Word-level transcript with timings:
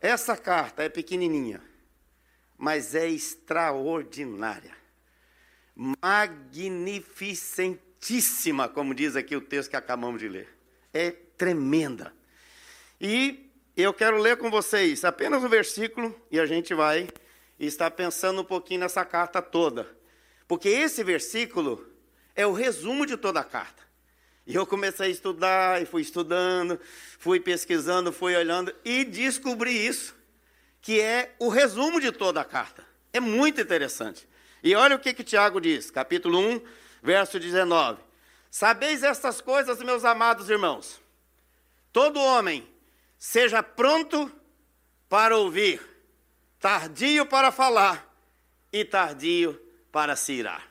Essa 0.00 0.36
carta 0.36 0.82
é 0.82 0.88
pequenininha, 0.88 1.62
mas 2.56 2.94
é 2.94 3.06
extraordinária. 3.06 4.74
Magnificentíssima, 5.76 8.66
como 8.68 8.94
diz 8.94 9.14
aqui 9.14 9.36
o 9.36 9.42
texto 9.42 9.70
que 9.70 9.76
acabamos 9.76 10.20
de 10.20 10.28
ler. 10.28 10.48
É 10.92 11.10
tremenda. 11.10 12.14
E 12.98 13.50
eu 13.76 13.92
quero 13.92 14.16
ler 14.18 14.38
com 14.38 14.50
vocês 14.50 15.04
apenas 15.04 15.44
o 15.44 15.48
versículo 15.48 16.18
e 16.30 16.40
a 16.40 16.46
gente 16.46 16.72
vai 16.74 17.06
estar 17.58 17.90
pensando 17.90 18.40
um 18.40 18.44
pouquinho 18.44 18.80
nessa 18.80 19.04
carta 19.04 19.42
toda. 19.42 19.86
Porque 20.48 20.68
esse 20.68 21.04
versículo 21.04 21.86
é 22.34 22.46
o 22.46 22.52
resumo 22.52 23.04
de 23.04 23.18
toda 23.18 23.40
a 23.40 23.44
carta. 23.44 23.89
E 24.50 24.56
eu 24.56 24.66
comecei 24.66 25.06
a 25.06 25.10
estudar, 25.10 25.80
e 25.80 25.86
fui 25.86 26.02
estudando, 26.02 26.76
fui 27.20 27.38
pesquisando, 27.38 28.12
fui 28.12 28.34
olhando 28.34 28.74
e 28.84 29.04
descobri 29.04 29.70
isso, 29.86 30.12
que 30.82 31.00
é 31.00 31.36
o 31.38 31.48
resumo 31.48 32.00
de 32.00 32.10
toda 32.10 32.40
a 32.40 32.44
carta. 32.44 32.84
É 33.12 33.20
muito 33.20 33.60
interessante. 33.60 34.28
E 34.60 34.74
olha 34.74 34.96
o 34.96 34.98
que, 34.98 35.14
que 35.14 35.22
Tiago 35.22 35.60
diz, 35.60 35.88
capítulo 35.88 36.40
1, 36.40 36.62
verso 37.00 37.38
19. 37.38 38.02
Sabeis 38.50 39.04
estas 39.04 39.40
coisas, 39.40 39.80
meus 39.84 40.04
amados 40.04 40.50
irmãos. 40.50 41.00
Todo 41.92 42.18
homem 42.18 42.68
seja 43.20 43.62
pronto 43.62 44.32
para 45.08 45.36
ouvir, 45.36 45.80
tardio 46.58 47.24
para 47.24 47.52
falar 47.52 48.12
e 48.72 48.84
tardio 48.84 49.56
para 49.92 50.16
se 50.16 50.32
irar. 50.32 50.66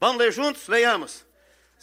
Vamos 0.00 0.16
ler 0.16 0.32
juntos? 0.32 0.66
Leiamos. 0.66 1.25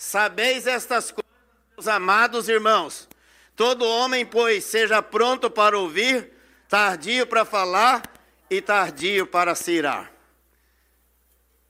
Sabeis 0.03 0.67
estas 0.67 1.11
coisas, 1.11 1.31
meus 1.77 1.87
amados 1.87 2.49
irmãos. 2.49 3.07
Todo 3.55 3.85
homem, 3.85 4.25
pois, 4.25 4.65
seja 4.65 5.01
pronto 5.01 5.49
para 5.49 5.79
ouvir, 5.79 6.29
tardio 6.67 7.25
para 7.25 7.45
falar 7.45 8.03
e 8.49 8.61
tardio 8.61 9.25
para 9.25 9.55
se 9.55 9.71
irar. 9.71 10.11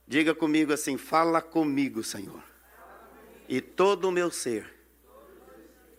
Diga 0.08 0.34
comigo 0.34 0.74
assim: 0.74 0.98
fala 0.98 1.44
comigo, 1.44 2.04
Senhor, 2.04 2.42
e 3.48 3.62
todo 3.62 4.10
o 4.10 4.12
meu 4.12 4.32
ser 4.32 4.68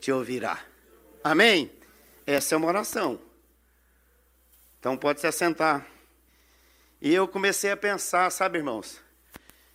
te 0.00 0.10
ouvirá. 0.10 0.58
Amém? 1.22 1.70
Essa 2.26 2.56
é 2.56 2.58
uma 2.58 2.66
oração. 2.66 3.20
Então 4.80 4.96
pode 4.96 5.20
se 5.20 5.26
assentar. 5.28 5.86
E 7.00 7.14
eu 7.14 7.28
comecei 7.28 7.70
a 7.70 7.76
pensar, 7.76 8.28
sabe, 8.30 8.58
irmãos, 8.58 9.03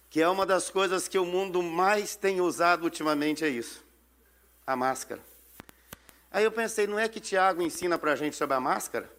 que 0.09 0.21
é 0.21 0.27
uma 0.27 0.45
das 0.45 0.69
coisas 0.69 1.07
que 1.07 1.19
o 1.19 1.25
mundo 1.25 1.61
mais 1.61 2.15
tem 2.15 2.41
usado 2.41 2.83
ultimamente 2.83 3.43
é 3.43 3.49
isso, 3.49 3.83
a 4.65 4.75
máscara. 4.75 5.21
Aí 6.31 6.43
eu 6.43 6.51
pensei, 6.51 6.87
não 6.87 6.99
é 6.99 7.07
que 7.07 7.19
Tiago 7.19 7.61
ensina 7.61 7.97
para 7.97 8.13
a 8.13 8.15
gente 8.15 8.35
sobre 8.35 8.55
a 8.55 8.59
máscara? 8.59 9.11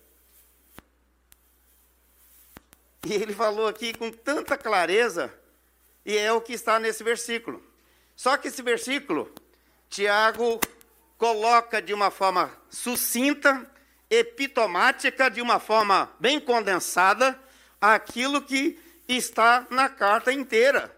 E 3.04 3.14
ele 3.14 3.32
falou 3.32 3.66
aqui 3.66 3.94
com 3.94 4.10
tanta 4.10 4.58
clareza, 4.58 5.32
e 6.04 6.16
é 6.16 6.32
o 6.32 6.40
que 6.40 6.52
está 6.52 6.78
nesse 6.78 7.02
versículo. 7.02 7.62
Só 8.14 8.36
que 8.36 8.48
esse 8.48 8.62
versículo, 8.62 9.32
Tiago 9.88 10.60
coloca 11.16 11.80
de 11.80 11.94
uma 11.94 12.10
forma 12.10 12.50
sucinta, 12.68 13.68
epitomática, 14.08 15.30
de 15.30 15.40
uma 15.40 15.58
forma 15.58 16.10
bem 16.18 16.40
condensada, 16.40 17.38
aquilo 17.80 18.42
que 18.42 18.78
está 19.16 19.66
na 19.70 19.88
carta 19.88 20.32
inteira. 20.32 20.94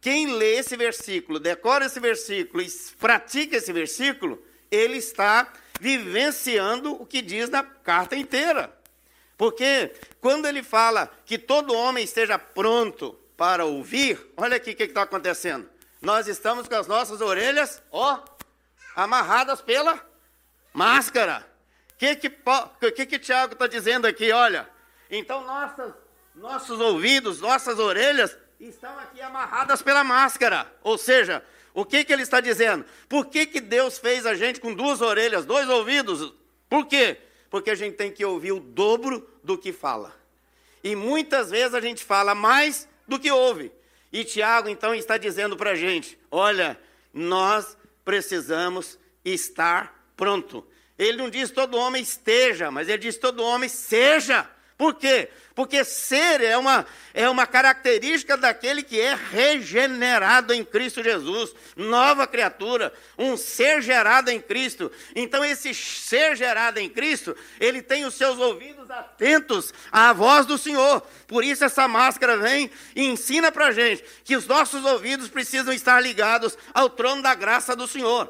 Quem 0.00 0.34
lê 0.34 0.56
esse 0.56 0.76
versículo, 0.76 1.40
decora 1.40 1.86
esse 1.86 1.98
versículo 1.98 2.62
e 2.62 2.70
pratica 2.98 3.56
esse 3.56 3.72
versículo, 3.72 4.42
ele 4.70 4.98
está 4.98 5.50
vivenciando 5.80 6.92
o 6.92 7.06
que 7.06 7.22
diz 7.22 7.48
na 7.48 7.62
carta 7.62 8.14
inteira. 8.14 8.70
Porque 9.36 9.94
quando 10.20 10.46
ele 10.46 10.62
fala 10.62 11.10
que 11.24 11.38
todo 11.38 11.74
homem 11.74 12.04
esteja 12.04 12.38
pronto 12.38 13.18
para 13.36 13.64
ouvir, 13.64 14.20
olha 14.36 14.56
aqui 14.56 14.72
o 14.72 14.76
que 14.76 14.84
está 14.84 15.02
acontecendo. 15.02 15.68
Nós 16.00 16.28
estamos 16.28 16.68
com 16.68 16.76
as 16.76 16.86
nossas 16.86 17.20
orelhas, 17.20 17.82
ó, 17.90 18.22
amarradas 18.94 19.62
pela 19.62 19.98
máscara. 20.72 21.46
O 21.94 21.96
que 21.96 22.14
que, 22.16 22.30
que, 22.92 23.06
que 23.06 23.18
Tiago 23.18 23.54
está 23.54 23.66
dizendo 23.66 24.06
aqui? 24.06 24.30
Olha, 24.30 24.68
então 25.10 25.44
nossas 25.44 26.03
nossos 26.34 26.80
ouvidos, 26.80 27.40
nossas 27.40 27.78
orelhas 27.78 28.36
estão 28.58 28.98
aqui 28.98 29.20
amarradas 29.20 29.82
pela 29.82 30.02
máscara. 30.02 30.70
Ou 30.82 30.98
seja, 30.98 31.44
o 31.72 31.84
que, 31.84 32.04
que 32.04 32.12
ele 32.12 32.22
está 32.22 32.40
dizendo? 32.40 32.84
Por 33.08 33.26
que, 33.26 33.46
que 33.46 33.60
Deus 33.60 33.98
fez 33.98 34.26
a 34.26 34.34
gente 34.34 34.60
com 34.60 34.74
duas 34.74 35.00
orelhas, 35.00 35.44
dois 35.44 35.68
ouvidos? 35.68 36.32
Por 36.68 36.86
quê? 36.86 37.18
Porque 37.50 37.70
a 37.70 37.74
gente 37.74 37.96
tem 37.96 38.10
que 38.10 38.24
ouvir 38.24 38.52
o 38.52 38.60
dobro 38.60 39.28
do 39.42 39.56
que 39.56 39.72
fala. 39.72 40.14
E 40.82 40.94
muitas 40.94 41.50
vezes 41.50 41.74
a 41.74 41.80
gente 41.80 42.04
fala 42.04 42.34
mais 42.34 42.88
do 43.06 43.18
que 43.18 43.30
ouve. 43.30 43.72
E 44.12 44.24
Tiago 44.24 44.68
então 44.68 44.94
está 44.94 45.16
dizendo 45.16 45.56
para 45.56 45.70
a 45.70 45.74
gente: 45.74 46.18
olha, 46.30 46.78
nós 47.12 47.76
precisamos 48.04 48.98
estar 49.24 50.08
pronto. 50.16 50.66
Ele 50.98 51.16
não 51.16 51.28
diz 51.28 51.50
todo 51.50 51.76
homem 51.76 52.02
esteja, 52.02 52.70
mas 52.70 52.88
ele 52.88 52.98
diz 52.98 53.16
todo 53.16 53.42
homem 53.42 53.68
seja. 53.68 54.48
Por 54.76 54.94
quê? 54.94 55.28
Porque 55.54 55.84
ser 55.84 56.40
é 56.40 56.58
uma, 56.58 56.84
é 57.12 57.28
uma 57.28 57.46
característica 57.46 58.36
daquele 58.36 58.82
que 58.82 59.00
é 59.00 59.14
regenerado 59.14 60.52
em 60.52 60.64
Cristo 60.64 61.00
Jesus, 61.00 61.54
nova 61.76 62.26
criatura, 62.26 62.92
um 63.16 63.36
ser 63.36 63.80
gerado 63.80 64.30
em 64.30 64.40
Cristo. 64.40 64.90
Então, 65.14 65.44
esse 65.44 65.72
ser 65.72 66.36
gerado 66.36 66.80
em 66.80 66.88
Cristo, 66.88 67.36
ele 67.60 67.80
tem 67.80 68.04
os 68.04 68.14
seus 68.14 68.36
ouvidos 68.40 68.90
atentos 68.90 69.72
à 69.92 70.12
voz 70.12 70.44
do 70.44 70.58
Senhor. 70.58 71.02
Por 71.28 71.44
isso, 71.44 71.64
essa 71.64 71.86
máscara 71.86 72.36
vem 72.36 72.68
e 72.96 73.04
ensina 73.04 73.52
para 73.52 73.66
a 73.66 73.72
gente 73.72 74.04
que 74.24 74.34
os 74.34 74.48
nossos 74.48 74.84
ouvidos 74.84 75.28
precisam 75.28 75.72
estar 75.72 76.00
ligados 76.00 76.58
ao 76.74 76.90
trono 76.90 77.22
da 77.22 77.34
graça 77.34 77.76
do 77.76 77.86
Senhor. 77.86 78.28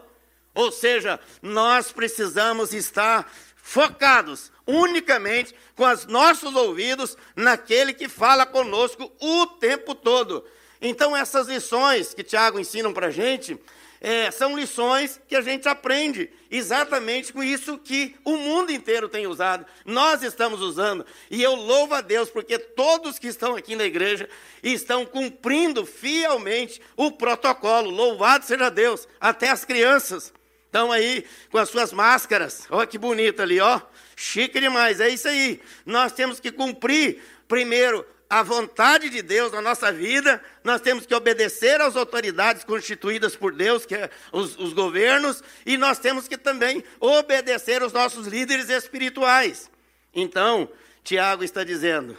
Ou 0.54 0.70
seja, 0.70 1.18
nós 1.40 1.90
precisamos 1.90 2.74
estar 2.74 3.32
focados 3.56 4.52
unicamente 4.66 5.54
com 5.74 5.84
os 5.84 6.06
nossos 6.06 6.54
ouvidos 6.54 7.16
naquele 7.36 7.92
que 7.92 8.08
fala 8.08 8.46
conosco 8.46 9.12
o 9.20 9.46
tempo 9.46 9.94
todo. 9.94 10.44
Então, 10.80 11.16
essas 11.16 11.48
lições 11.48 12.12
que 12.12 12.22
Tiago 12.22 12.58
ensina 12.58 12.92
para 12.92 13.06
a 13.06 13.10
gente 13.10 13.58
é, 14.00 14.30
são 14.30 14.54
lições 14.54 15.18
que 15.26 15.34
a 15.34 15.40
gente 15.40 15.66
aprende 15.66 16.30
exatamente 16.50 17.32
com 17.32 17.42
isso 17.42 17.78
que 17.78 18.14
o 18.22 18.36
mundo 18.36 18.70
inteiro 18.70 19.08
tem 19.08 19.26
usado. 19.26 19.64
Nós 19.82 20.22
estamos 20.22 20.60
usando. 20.60 21.06
E 21.30 21.42
eu 21.42 21.54
louvo 21.54 21.94
a 21.94 22.02
Deus 22.02 22.28
porque 22.28 22.58
todos 22.58 23.18
que 23.18 23.28
estão 23.28 23.56
aqui 23.56 23.74
na 23.74 23.84
igreja 23.84 24.28
estão 24.62 25.06
cumprindo 25.06 25.86
fielmente 25.86 26.82
o 26.94 27.10
protocolo. 27.12 27.90
Louvado 27.90 28.44
seja 28.44 28.70
Deus. 28.70 29.08
Até 29.18 29.48
as 29.48 29.64
crianças 29.64 30.34
estão 30.74 30.90
aí 30.90 31.24
com 31.52 31.58
as 31.58 31.68
suas 31.68 31.92
máscaras. 31.92 32.66
Olha 32.68 32.84
que 32.84 32.98
bonito 32.98 33.40
ali, 33.40 33.60
ó. 33.60 33.80
Chique 34.16 34.60
demais, 34.60 34.98
é 34.98 35.08
isso 35.08 35.28
aí. 35.28 35.62
Nós 35.86 36.10
temos 36.10 36.40
que 36.40 36.50
cumprir, 36.50 37.22
primeiro, 37.46 38.04
a 38.28 38.42
vontade 38.42 39.08
de 39.08 39.22
Deus 39.22 39.52
na 39.52 39.62
nossa 39.62 39.92
vida, 39.92 40.42
nós 40.64 40.80
temos 40.80 41.06
que 41.06 41.14
obedecer 41.14 41.80
às 41.80 41.94
autoridades 41.94 42.64
constituídas 42.64 43.36
por 43.36 43.54
Deus, 43.54 43.86
que 43.86 43.94
é 43.94 44.10
os, 44.32 44.58
os 44.58 44.72
governos, 44.72 45.44
e 45.64 45.76
nós 45.76 46.00
temos 46.00 46.26
que 46.26 46.36
também 46.36 46.82
obedecer 46.98 47.80
aos 47.80 47.92
nossos 47.92 48.26
líderes 48.26 48.68
espirituais. 48.68 49.70
Então, 50.12 50.68
Tiago 51.04 51.44
está 51.44 51.62
dizendo: 51.62 52.18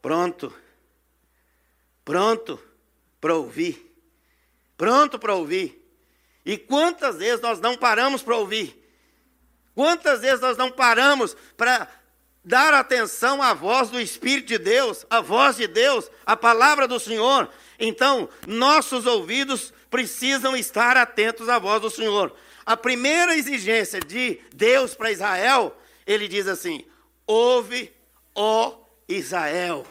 pronto, 0.00 0.54
pronto 2.04 2.62
para 3.20 3.34
ouvir, 3.34 3.92
pronto 4.76 5.18
para 5.18 5.34
ouvir. 5.34 5.85
E 6.46 6.56
quantas 6.56 7.16
vezes 7.16 7.40
nós 7.40 7.58
não 7.58 7.76
paramos 7.76 8.22
para 8.22 8.36
ouvir? 8.36 8.80
Quantas 9.74 10.20
vezes 10.20 10.40
nós 10.40 10.56
não 10.56 10.70
paramos 10.70 11.36
para 11.56 11.88
dar 12.44 12.72
atenção 12.72 13.42
à 13.42 13.52
voz 13.52 13.90
do 13.90 14.00
Espírito 14.00 14.46
de 14.46 14.58
Deus, 14.58 15.04
à 15.10 15.20
voz 15.20 15.56
de 15.56 15.66
Deus, 15.66 16.08
à 16.24 16.36
palavra 16.36 16.86
do 16.86 17.00
Senhor? 17.00 17.50
Então, 17.80 18.28
nossos 18.46 19.06
ouvidos 19.06 19.74
precisam 19.90 20.56
estar 20.56 20.96
atentos 20.96 21.48
à 21.48 21.58
voz 21.58 21.82
do 21.82 21.90
Senhor. 21.90 22.32
A 22.64 22.76
primeira 22.76 23.36
exigência 23.36 23.98
de 23.98 24.40
Deus 24.54 24.94
para 24.94 25.10
Israel, 25.10 25.76
ele 26.06 26.28
diz 26.28 26.46
assim: 26.46 26.84
Ouve, 27.26 27.92
ó 28.36 28.78
Israel, 29.08 29.84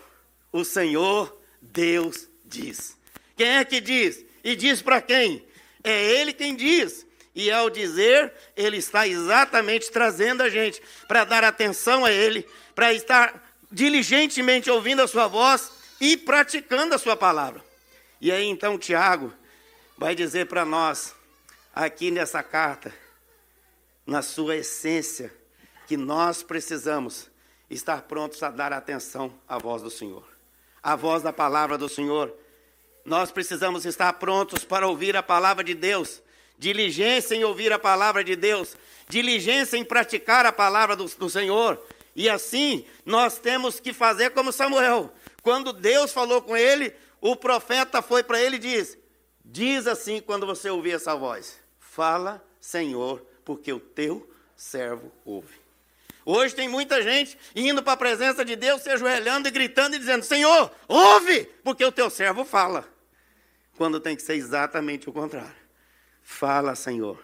o 0.54 0.64
Senhor 0.64 1.38
Deus 1.62 2.30
diz. 2.46 2.98
Quem 3.36 3.58
é 3.58 3.66
que 3.66 3.82
diz? 3.82 4.24
E 4.42 4.56
diz 4.56 4.82
para 4.82 5.02
quem? 5.02 5.46
É 5.86 6.20
Ele 6.20 6.34
quem 6.34 6.56
diz. 6.56 7.06
E 7.36 7.52
ao 7.52 7.70
dizer, 7.70 8.34
ele 8.56 8.78
está 8.78 9.06
exatamente 9.06 9.92
trazendo 9.92 10.42
a 10.42 10.50
gente 10.50 10.82
para 11.06 11.26
dar 11.26 11.44
atenção 11.44 12.06
a 12.06 12.12
ele, 12.12 12.48
para 12.74 12.94
estar 12.94 13.44
diligentemente 13.70 14.72
ouvindo 14.72 15.02
a 15.02 15.08
sua 15.08 15.28
voz 15.28 15.70
e 16.00 16.16
praticando 16.16 16.96
a 16.96 16.98
sua 16.98 17.18
palavra. 17.18 17.62
E 18.22 18.32
aí 18.32 18.46
então 18.46 18.80
Tiago 18.80 19.34
vai 19.98 20.16
dizer 20.16 20.48
para 20.48 20.64
nós, 20.64 21.14
aqui 21.74 22.10
nessa 22.10 22.42
carta, 22.42 22.94
na 24.08 24.22
sua 24.22 24.56
essência, 24.56 25.34
que 25.88 25.98
nós 25.98 26.42
precisamos 26.42 27.30
estar 27.70 28.04
prontos 28.04 28.42
a 28.44 28.50
dar 28.50 28.72
atenção 28.72 29.34
à 29.46 29.58
voz 29.58 29.82
do 29.82 29.92
Senhor, 29.92 30.26
à 30.82 30.96
voz 30.96 31.22
da 31.22 31.34
palavra 31.34 31.78
do 31.78 31.90
Senhor. 31.90 32.34
Nós 33.06 33.32
precisamos 33.32 33.86
estar 33.86 34.12
prontos 34.14 34.66
para 34.66 34.88
ouvir 34.88 35.16
a 35.16 35.22
palavra 35.22 35.64
de 35.64 35.76
Deus, 35.76 36.24
diligência 36.58 37.36
em 37.36 37.44
ouvir 37.44 37.72
a 37.72 37.78
palavra 37.78 38.24
de 38.24 38.36
Deus, 38.36 38.76
diligência 39.08 39.78
em 39.78 39.86
praticar 39.86 40.44
a 40.44 40.52
palavra 40.52 40.96
do, 40.96 41.06
do 41.06 41.30
Senhor. 41.30 41.80
E 42.16 42.28
assim 42.28 42.84
nós 43.06 43.38
temos 43.38 43.80
que 43.80 43.94
fazer 43.94 44.32
como 44.32 44.52
Samuel. 44.52 45.14
Quando 45.44 45.72
Deus 45.72 46.12
falou 46.12 46.42
com 46.42 46.58
ele, 46.58 46.92
o 47.22 47.36
profeta 47.36 48.02
foi 48.02 48.24
para 48.24 48.42
ele 48.42 48.56
e 48.56 48.60
diz: 48.60 48.98
Diz 49.44 49.86
assim 49.86 50.20
quando 50.20 50.48
você 50.48 50.68
ouvir 50.72 50.96
essa 50.96 51.16
voz: 51.16 51.60
Fala, 51.80 52.44
Senhor, 52.60 53.24
porque 53.44 53.72
o 53.72 53.80
teu 53.80 54.28
servo 54.56 55.12
ouve. 55.24 55.64
Hoje 56.26 56.56
tem 56.56 56.68
muita 56.68 57.04
gente 57.04 57.38
indo 57.56 57.84
para 57.84 57.94
a 57.94 57.98
presença 57.98 58.44
de 58.44 58.56
Deus, 58.56 58.82
se 58.82 58.90
ajoelhando 58.90 59.48
e 59.48 59.52
gritando 59.52 59.96
e 59.96 60.00
dizendo: 60.00 60.26
Senhor, 60.26 60.72
ouve, 60.88 61.46
porque 61.64 61.86
o 61.86 61.92
teu 61.92 62.10
servo 62.10 62.44
fala. 62.44 62.95
Quando 63.76 64.00
tem 64.00 64.16
que 64.16 64.22
ser 64.22 64.36
exatamente 64.36 65.10
o 65.10 65.14
contrário. 65.14 65.66
Fala, 66.22 66.76
Senhor, 66.76 67.22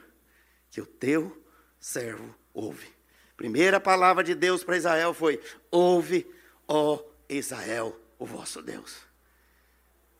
que 0.69 0.81
o 0.81 0.85
teu 0.85 1.41
servo 1.79 2.35
ouve. 2.53 2.87
Primeira 3.35 3.79
palavra 3.79 4.23
de 4.23 4.35
Deus 4.35 4.63
para 4.63 4.77
Israel 4.77 5.13
foi: 5.13 5.41
Ouve, 5.71 6.29
ó 6.67 6.99
Israel, 7.27 7.99
o 8.19 8.25
vosso 8.25 8.61
Deus. 8.61 8.97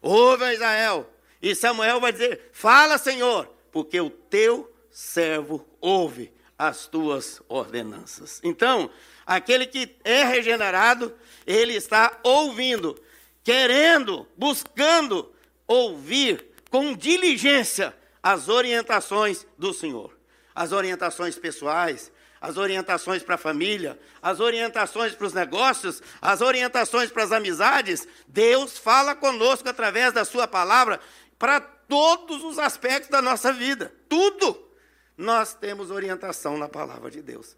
Ouve, 0.02 0.52
Israel. 0.54 1.08
E 1.42 1.54
Samuel 1.54 2.00
vai 2.00 2.12
dizer: 2.12 2.50
Fala, 2.52 2.98
Senhor, 2.98 3.48
porque 3.72 4.02
o 4.02 4.10
teu 4.10 4.74
servo 4.90 5.68
ouve 5.80 6.34
as 6.58 6.88
tuas 6.88 7.42
ordenanças. 7.48 8.40
Então, 8.44 8.90
aquele 9.26 9.66
que 9.66 9.96
é 10.04 10.24
regenerado, 10.24 11.16
ele 11.46 11.74
está 11.74 12.20
ouvindo, 12.24 13.00
querendo, 13.44 14.28
buscando 14.38 15.31
ouvir 15.72 16.46
com 16.70 16.94
diligência 16.94 17.96
as 18.22 18.50
orientações 18.50 19.46
do 19.58 19.74
Senhor, 19.74 20.16
as 20.54 20.72
orientações 20.72 21.38
pessoais, 21.38 22.12
as 22.40 22.58
orientações 22.58 23.24
para 23.24 23.36
a 23.36 23.38
família, 23.38 24.00
as 24.22 24.40
orientações 24.40 25.14
para 25.14 25.28
os 25.28 25.34
negócios, 25.34 26.02
as 26.22 26.42
orientações 26.42 27.12
para 27.12 27.24
as 27.24 27.32
amizades. 27.32 28.08
Deus 28.28 28.78
fala 28.78 29.16
conosco 29.16 29.70
através 29.70 30.14
da 30.14 30.26
Sua 30.26 30.48
palavra 30.48 31.00
para 31.38 31.60
todos 31.60 32.44
os 32.44 32.58
aspectos 32.58 33.10
da 33.10 33.22
nossa 33.22 33.52
vida, 33.52 33.94
tudo 34.08 34.70
nós 35.18 35.54
temos 35.54 35.92
orientação 35.92 36.58
na 36.58 36.68
palavra 36.68 37.12
de 37.12 37.22
Deus. 37.22 37.56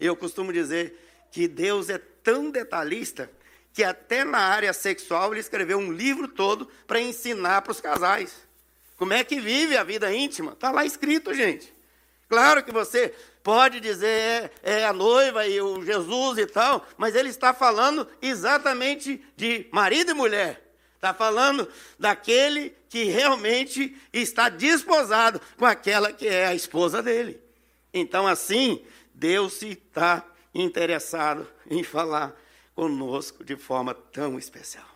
Eu 0.00 0.16
costumo 0.16 0.52
dizer 0.52 1.28
que 1.30 1.46
Deus 1.46 1.88
é 1.88 1.98
tão 1.98 2.50
detalhista 2.50 3.30
que 3.72 3.82
até 3.82 4.24
na 4.24 4.38
área 4.38 4.72
sexual 4.72 5.32
ele 5.32 5.40
escreveu 5.40 5.78
um 5.78 5.92
livro 5.92 6.28
todo 6.28 6.68
para 6.86 7.00
ensinar 7.00 7.62
para 7.62 7.72
os 7.72 7.80
casais. 7.80 8.34
Como 8.96 9.12
é 9.12 9.24
que 9.24 9.40
vive 9.40 9.76
a 9.76 9.82
vida 9.82 10.14
íntima? 10.14 10.52
Está 10.52 10.70
lá 10.70 10.84
escrito, 10.84 11.34
gente. 11.34 11.72
Claro 12.28 12.62
que 12.62 12.72
você 12.72 13.14
pode 13.42 13.80
dizer 13.80 14.50
é, 14.62 14.80
é, 14.80 14.86
a 14.86 14.92
noiva 14.92 15.46
e 15.46 15.60
o 15.60 15.84
Jesus 15.84 16.38
e 16.38 16.46
tal, 16.46 16.86
mas 16.96 17.14
ele 17.14 17.28
está 17.28 17.52
falando 17.52 18.06
exatamente 18.20 19.22
de 19.36 19.66
marido 19.72 20.12
e 20.12 20.14
mulher. 20.14 20.62
Está 20.94 21.12
falando 21.12 21.68
daquele 21.98 22.74
que 22.88 23.04
realmente 23.04 23.96
está 24.12 24.48
desposado 24.48 25.40
com 25.56 25.66
aquela 25.66 26.12
que 26.12 26.28
é 26.28 26.46
a 26.46 26.54
esposa 26.54 27.02
dele. 27.02 27.40
Então, 27.92 28.26
assim, 28.26 28.84
Deus 29.12 29.54
se 29.54 29.70
está 29.70 30.24
interessado 30.54 31.46
em 31.68 31.82
falar 31.82 32.32
conosco 32.82 33.44
de 33.44 33.54
forma 33.54 33.94
tão 33.94 34.36
especial. 34.36 34.90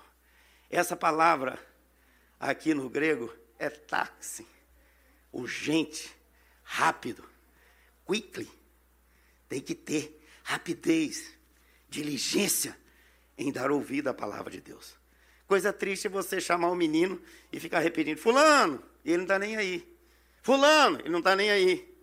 Essa 0.68 0.96
palavra 0.96 1.56
aqui 2.40 2.74
no 2.74 2.90
grego 2.90 3.32
é 3.60 3.70
táxi, 3.70 4.44
urgente, 5.30 6.12
rápido, 6.64 7.22
quickly. 8.04 8.50
Tem 9.48 9.60
que 9.60 9.72
ter 9.72 10.20
rapidez, 10.42 11.32
diligência 11.88 12.76
em 13.38 13.52
dar 13.52 13.70
ouvido 13.70 14.08
à 14.08 14.14
palavra 14.14 14.50
de 14.50 14.60
Deus. 14.60 14.96
Coisa 15.46 15.72
triste 15.72 16.08
você 16.08 16.40
chamar 16.40 16.72
um 16.72 16.74
menino 16.74 17.22
e 17.52 17.60
ficar 17.60 17.78
repetindo, 17.78 18.18
fulano, 18.18 18.82
e 19.04 19.10
ele 19.10 19.18
não 19.18 19.24
está 19.26 19.38
nem 19.38 19.56
aí. 19.56 19.96
Fulano, 20.42 20.98
ele 20.98 21.10
não 21.10 21.20
está 21.20 21.36
nem 21.36 21.52
aí. 21.52 21.95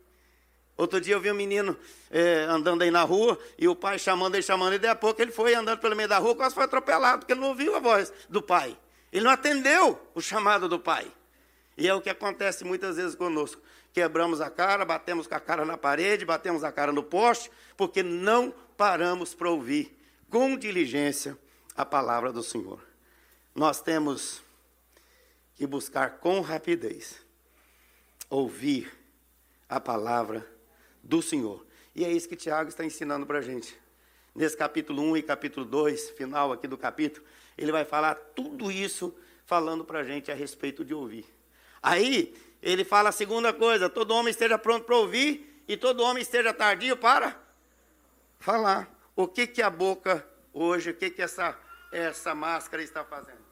Outro 0.75 0.99
dia 0.99 1.13
eu 1.15 1.21
vi 1.21 1.31
um 1.31 1.35
menino 1.35 1.77
é, 2.09 2.45
andando 2.49 2.81
aí 2.81 2.91
na 2.91 3.03
rua, 3.03 3.39
e 3.57 3.67
o 3.67 3.75
pai 3.75 3.99
chamando 3.99 4.35
ele, 4.35 4.43
chamando, 4.43 4.73
e 4.73 4.79
daí 4.79 4.89
a 4.89 4.95
pouco 4.95 5.21
ele 5.21 5.31
foi 5.31 5.53
andando 5.53 5.79
pelo 5.79 5.95
meio 5.95 6.09
da 6.09 6.17
rua, 6.17 6.35
quase 6.35 6.55
foi 6.55 6.63
atropelado, 6.63 7.19
porque 7.19 7.33
ele 7.33 7.41
não 7.41 7.49
ouviu 7.49 7.75
a 7.75 7.79
voz 7.79 8.11
do 8.29 8.41
pai. 8.41 8.77
Ele 9.11 9.23
não 9.23 9.31
atendeu 9.31 9.99
o 10.15 10.21
chamado 10.21 10.67
do 10.67 10.79
pai. 10.79 11.11
E 11.77 11.87
é 11.87 11.93
o 11.93 12.01
que 12.01 12.09
acontece 12.09 12.63
muitas 12.63 12.97
vezes 12.97 13.15
conosco. 13.15 13.61
Quebramos 13.93 14.41
a 14.41 14.49
cara, 14.49 14.83
batemos 14.83 15.27
com 15.27 15.35
a 15.35 15.39
cara 15.39 15.63
na 15.63 15.77
parede, 15.77 16.25
batemos 16.25 16.63
a 16.63 16.71
cara 16.71 16.91
no 16.91 17.03
poste, 17.03 17.51
porque 17.77 18.01
não 18.01 18.53
paramos 18.75 19.35
para 19.35 19.49
ouvir 19.49 19.95
com 20.29 20.57
diligência 20.57 21.37
a 21.75 21.85
palavra 21.85 22.31
do 22.31 22.41
Senhor 22.41 22.79
nós 23.55 23.81
temos 23.81 24.41
que 25.55 25.67
buscar 25.67 26.17
com 26.17 26.41
rapidez 26.41 27.23
ouvir 28.29 28.91
a 29.69 29.79
palavra 29.79 30.45
do 31.03 31.21
Senhor. 31.21 31.65
E 31.93 32.03
é 32.05 32.11
isso 32.11 32.27
que 32.27 32.35
Tiago 32.35 32.69
está 32.69 32.83
ensinando 32.83 33.25
para 33.25 33.39
a 33.39 33.41
gente. 33.41 33.77
Nesse 34.33 34.57
capítulo 34.57 35.01
1 35.03 35.17
e 35.17 35.23
capítulo 35.23 35.65
2, 35.65 36.11
final 36.11 36.51
aqui 36.51 36.67
do 36.67 36.77
capítulo, 36.77 37.25
ele 37.57 37.71
vai 37.71 37.85
falar 37.85 38.15
tudo 38.15 38.71
isso 38.71 39.15
falando 39.45 39.83
para 39.83 39.99
a 39.99 40.03
gente 40.03 40.31
a 40.31 40.35
respeito 40.35 40.83
de 40.83 40.93
ouvir. 40.93 41.25
Aí, 41.81 42.33
ele 42.61 42.83
fala 42.83 43.09
a 43.09 43.11
segunda 43.11 43.53
coisa: 43.53 43.89
todo 43.89 44.15
homem 44.15 44.31
esteja 44.31 44.57
pronto 44.57 44.85
para 44.85 44.95
ouvir 44.95 45.63
e 45.67 45.77
todo 45.77 46.01
homem 46.01 46.23
esteja 46.23 46.53
tardio 46.53 46.97
para 46.97 47.39
falar. 48.39 48.89
O 49.15 49.27
que, 49.27 49.45
que 49.45 49.61
a 49.61 49.69
boca 49.69 50.27
hoje, 50.51 50.89
o 50.89 50.93
que, 50.95 51.11
que 51.11 51.21
essa, 51.21 51.55
essa 51.91 52.33
máscara 52.33 52.81
está 52.81 53.03
fazendo? 53.03 53.43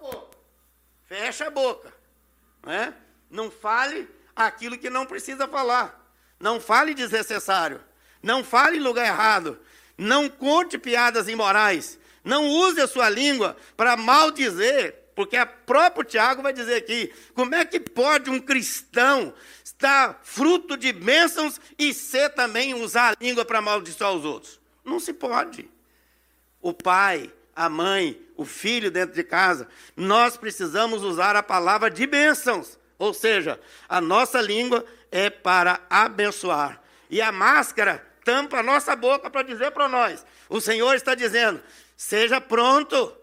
boca. 0.00 0.38
Fecha 1.04 1.46
a 1.46 1.50
boca. 1.50 1.92
Não, 2.62 2.72
é? 2.72 2.94
não 3.30 3.50
fale 3.50 4.08
aquilo 4.46 4.78
que 4.78 4.90
não 4.90 5.06
precisa 5.06 5.46
falar. 5.48 6.00
Não 6.38 6.60
fale 6.60 6.94
desnecessário. 6.94 7.80
Não 8.22 8.42
fale 8.42 8.78
em 8.78 8.80
lugar 8.80 9.06
errado. 9.06 9.58
Não 9.96 10.28
conte 10.28 10.78
piadas 10.78 11.28
imorais. 11.28 11.98
Não 12.24 12.46
use 12.46 12.80
a 12.80 12.86
sua 12.86 13.08
língua 13.08 13.56
para 13.76 13.96
maldizer, 13.96 14.94
porque 15.14 15.36
a 15.36 15.46
próprio 15.46 16.04
Tiago 16.04 16.42
vai 16.42 16.52
dizer 16.52 16.76
aqui: 16.76 17.12
como 17.34 17.54
é 17.54 17.64
que 17.64 17.80
pode 17.80 18.30
um 18.30 18.40
cristão 18.40 19.34
estar 19.64 20.20
fruto 20.22 20.76
de 20.76 20.92
bênçãos 20.92 21.60
e 21.78 21.92
ser 21.92 22.30
também 22.30 22.74
usar 22.74 23.12
a 23.12 23.16
língua 23.24 23.44
para 23.44 23.58
amaldiçoar 23.58 24.12
os 24.12 24.24
outros? 24.24 24.60
Não 24.84 25.00
se 25.00 25.12
pode. 25.12 25.68
O 26.60 26.72
pai, 26.72 27.32
a 27.54 27.68
mãe, 27.68 28.20
o 28.36 28.44
filho 28.44 28.90
dentro 28.90 29.14
de 29.14 29.22
casa, 29.22 29.68
nós 29.96 30.36
precisamos 30.36 31.02
usar 31.02 31.36
a 31.36 31.42
palavra 31.42 31.90
de 31.90 32.06
bênçãos. 32.06 32.78
Ou 33.00 33.14
seja, 33.14 33.58
a 33.88 33.98
nossa 33.98 34.42
língua 34.42 34.84
é 35.10 35.30
para 35.30 35.80
abençoar. 35.88 36.82
E 37.08 37.22
a 37.22 37.32
máscara 37.32 38.06
tampa 38.22 38.58
a 38.58 38.62
nossa 38.62 38.94
boca 38.94 39.30
para 39.30 39.42
dizer 39.42 39.70
para 39.70 39.88
nós: 39.88 40.24
o 40.50 40.60
Senhor 40.60 40.94
está 40.94 41.14
dizendo, 41.14 41.62
seja 41.96 42.42
pronto 42.42 43.16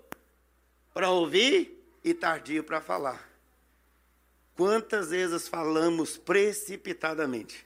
para 0.95 1.11
ouvir 1.11 1.79
e 2.03 2.11
tardio 2.11 2.63
para 2.63 2.81
falar. 2.81 3.29
Quantas 4.55 5.11
vezes 5.11 5.47
falamos 5.47 6.17
precipitadamente? 6.17 7.63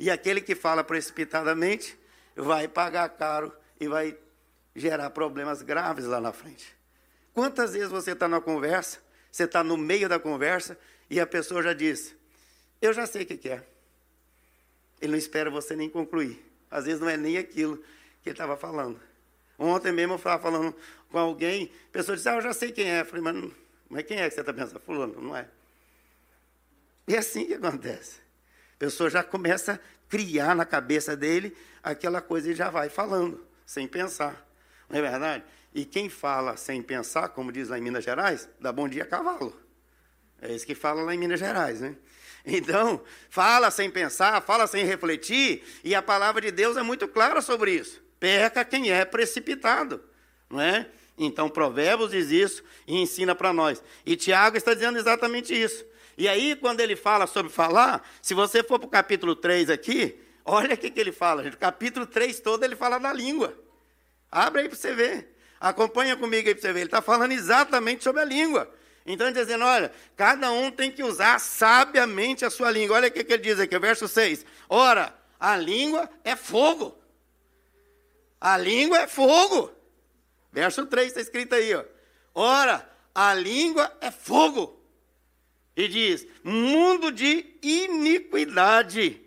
E 0.00 0.10
aquele 0.10 0.40
que 0.40 0.56
fala 0.56 0.82
precipitadamente 0.82 1.96
vai 2.34 2.66
pagar 2.66 3.08
caro 3.10 3.52
e 3.78 3.86
vai 3.86 4.18
gerar 4.74 5.10
problemas 5.10 5.62
graves 5.62 6.06
lá 6.06 6.20
na 6.20 6.32
frente. 6.32 6.76
Quantas 7.32 7.74
vezes 7.74 7.88
você 7.88 8.10
está 8.10 8.26
na 8.26 8.40
conversa, 8.40 8.98
você 9.30 9.44
está 9.44 9.62
no 9.62 9.76
meio 9.76 10.08
da 10.08 10.18
conversa 10.18 10.76
e 11.12 11.20
a 11.20 11.26
pessoa 11.26 11.62
já 11.62 11.74
diz: 11.74 12.16
Eu 12.80 12.94
já 12.94 13.06
sei 13.06 13.24
o 13.24 13.26
que, 13.26 13.46
é. 13.46 13.62
Ele 14.98 15.12
não 15.12 15.18
espera 15.18 15.50
você 15.50 15.76
nem 15.76 15.90
concluir. 15.90 16.42
Às 16.70 16.86
vezes 16.86 17.02
não 17.02 17.08
é 17.10 17.18
nem 17.18 17.36
aquilo 17.36 17.76
que 18.22 18.30
ele 18.30 18.32
estava 18.32 18.56
falando. 18.56 18.98
Ontem 19.58 19.92
mesmo 19.92 20.14
eu 20.14 20.16
estava 20.16 20.42
falando 20.42 20.74
com 21.10 21.18
alguém, 21.18 21.70
a 21.90 21.92
pessoa 21.92 22.16
disse: 22.16 22.30
Ah, 22.30 22.36
eu 22.36 22.40
já 22.40 22.54
sei 22.54 22.72
quem 22.72 22.90
é. 22.90 23.02
Eu 23.02 23.04
falei: 23.04 23.20
Mas, 23.20 23.52
mas 23.90 24.06
quem 24.06 24.20
é 24.20 24.26
que 24.26 24.34
você 24.34 24.40
está 24.40 24.54
pensando? 24.54 24.80
Fulano, 24.80 25.20
não 25.20 25.36
é. 25.36 25.46
E 27.06 27.14
é 27.14 27.18
assim 27.18 27.44
que 27.44 27.54
acontece. 27.54 28.16
A 28.76 28.78
pessoa 28.78 29.10
já 29.10 29.22
começa 29.22 29.74
a 29.74 29.78
criar 30.08 30.56
na 30.56 30.64
cabeça 30.64 31.14
dele 31.14 31.54
aquela 31.82 32.22
coisa 32.22 32.50
e 32.50 32.54
já 32.54 32.70
vai 32.70 32.88
falando, 32.88 33.44
sem 33.66 33.86
pensar. 33.86 34.48
Não 34.88 34.98
é 34.98 35.02
verdade? 35.02 35.44
E 35.74 35.84
quem 35.84 36.08
fala 36.08 36.56
sem 36.56 36.82
pensar, 36.82 37.28
como 37.28 37.52
diz 37.52 37.68
lá 37.68 37.78
em 37.78 37.82
Minas 37.82 38.02
Gerais, 38.02 38.48
dá 38.58 38.72
bom 38.72 38.88
dia 38.88 39.02
a 39.02 39.06
cavalo. 39.06 39.61
É 40.42 40.52
isso 40.52 40.66
que 40.66 40.74
fala 40.74 41.02
lá 41.02 41.14
em 41.14 41.18
Minas 41.18 41.38
Gerais, 41.38 41.80
né? 41.80 41.94
Então, 42.44 43.00
fala 43.30 43.70
sem 43.70 43.88
pensar, 43.88 44.42
fala 44.42 44.66
sem 44.66 44.84
refletir, 44.84 45.62
e 45.84 45.94
a 45.94 46.02
palavra 46.02 46.40
de 46.40 46.50
Deus 46.50 46.76
é 46.76 46.82
muito 46.82 47.06
clara 47.06 47.40
sobre 47.40 47.72
isso. 47.72 48.02
Peca 48.18 48.64
quem 48.64 48.90
é 48.90 49.04
precipitado, 49.04 50.02
não 50.50 50.60
é? 50.60 50.88
Então, 51.16 51.48
Provérbios 51.48 52.10
diz 52.10 52.30
isso 52.30 52.64
e 52.86 53.00
ensina 53.00 53.34
para 53.34 53.52
nós. 53.52 53.82
E 54.04 54.16
Tiago 54.16 54.56
está 54.56 54.74
dizendo 54.74 54.98
exatamente 54.98 55.54
isso. 55.54 55.84
E 56.18 56.28
aí, 56.28 56.56
quando 56.56 56.80
ele 56.80 56.96
fala 56.96 57.28
sobre 57.28 57.52
falar, 57.52 58.06
se 58.20 58.34
você 58.34 58.64
for 58.64 58.80
para 58.80 58.86
o 58.86 58.90
capítulo 58.90 59.36
3 59.36 59.70
aqui, 59.70 60.18
olha 60.44 60.74
o 60.74 60.78
que, 60.78 60.92
ele 60.96 61.12
fala. 61.12 61.46
O 61.46 61.56
capítulo 61.56 62.06
3 62.06 62.40
todo 62.40 62.64
ele 62.64 62.74
fala 62.74 62.98
da 62.98 63.12
língua. 63.12 63.56
Abre 64.30 64.62
aí 64.62 64.68
para 64.68 64.76
você 64.76 64.92
ver. 64.92 65.36
Acompanha 65.60 66.16
comigo 66.16 66.48
aí 66.48 66.54
para 66.54 66.62
você 66.62 66.72
ver. 66.72 66.80
Ele 66.80 66.88
está 66.88 67.00
falando 67.00 67.32
exatamente 67.32 68.02
sobre 68.02 68.22
a 68.22 68.24
língua. 68.24 68.68
Então 69.06 69.26
ele 69.26 69.32
está 69.32 69.42
dizendo: 69.42 69.64
olha, 69.64 69.92
cada 70.16 70.50
um 70.50 70.70
tem 70.70 70.90
que 70.90 71.02
usar 71.02 71.38
sabiamente 71.38 72.44
a 72.44 72.50
sua 72.50 72.70
língua. 72.70 72.96
Olha 72.96 73.08
o 73.08 73.10
que, 73.10 73.24
que 73.24 73.32
ele 73.32 73.42
diz 73.42 73.58
aqui, 73.58 73.78
verso 73.78 74.06
6. 74.06 74.44
Ora, 74.68 75.14
a 75.38 75.56
língua 75.56 76.08
é 76.24 76.36
fogo. 76.36 76.96
A 78.40 78.56
língua 78.56 78.98
é 78.98 79.08
fogo. 79.08 79.72
Verso 80.52 80.86
3 80.86 81.08
está 81.08 81.20
escrito 81.20 81.54
aí, 81.54 81.74
ó. 81.74 81.84
Ora, 82.34 82.88
a 83.14 83.34
língua 83.34 83.92
é 84.00 84.10
fogo. 84.10 84.80
E 85.76 85.88
diz: 85.88 86.26
mundo 86.44 87.10
de 87.10 87.56
iniquidade. 87.62 89.20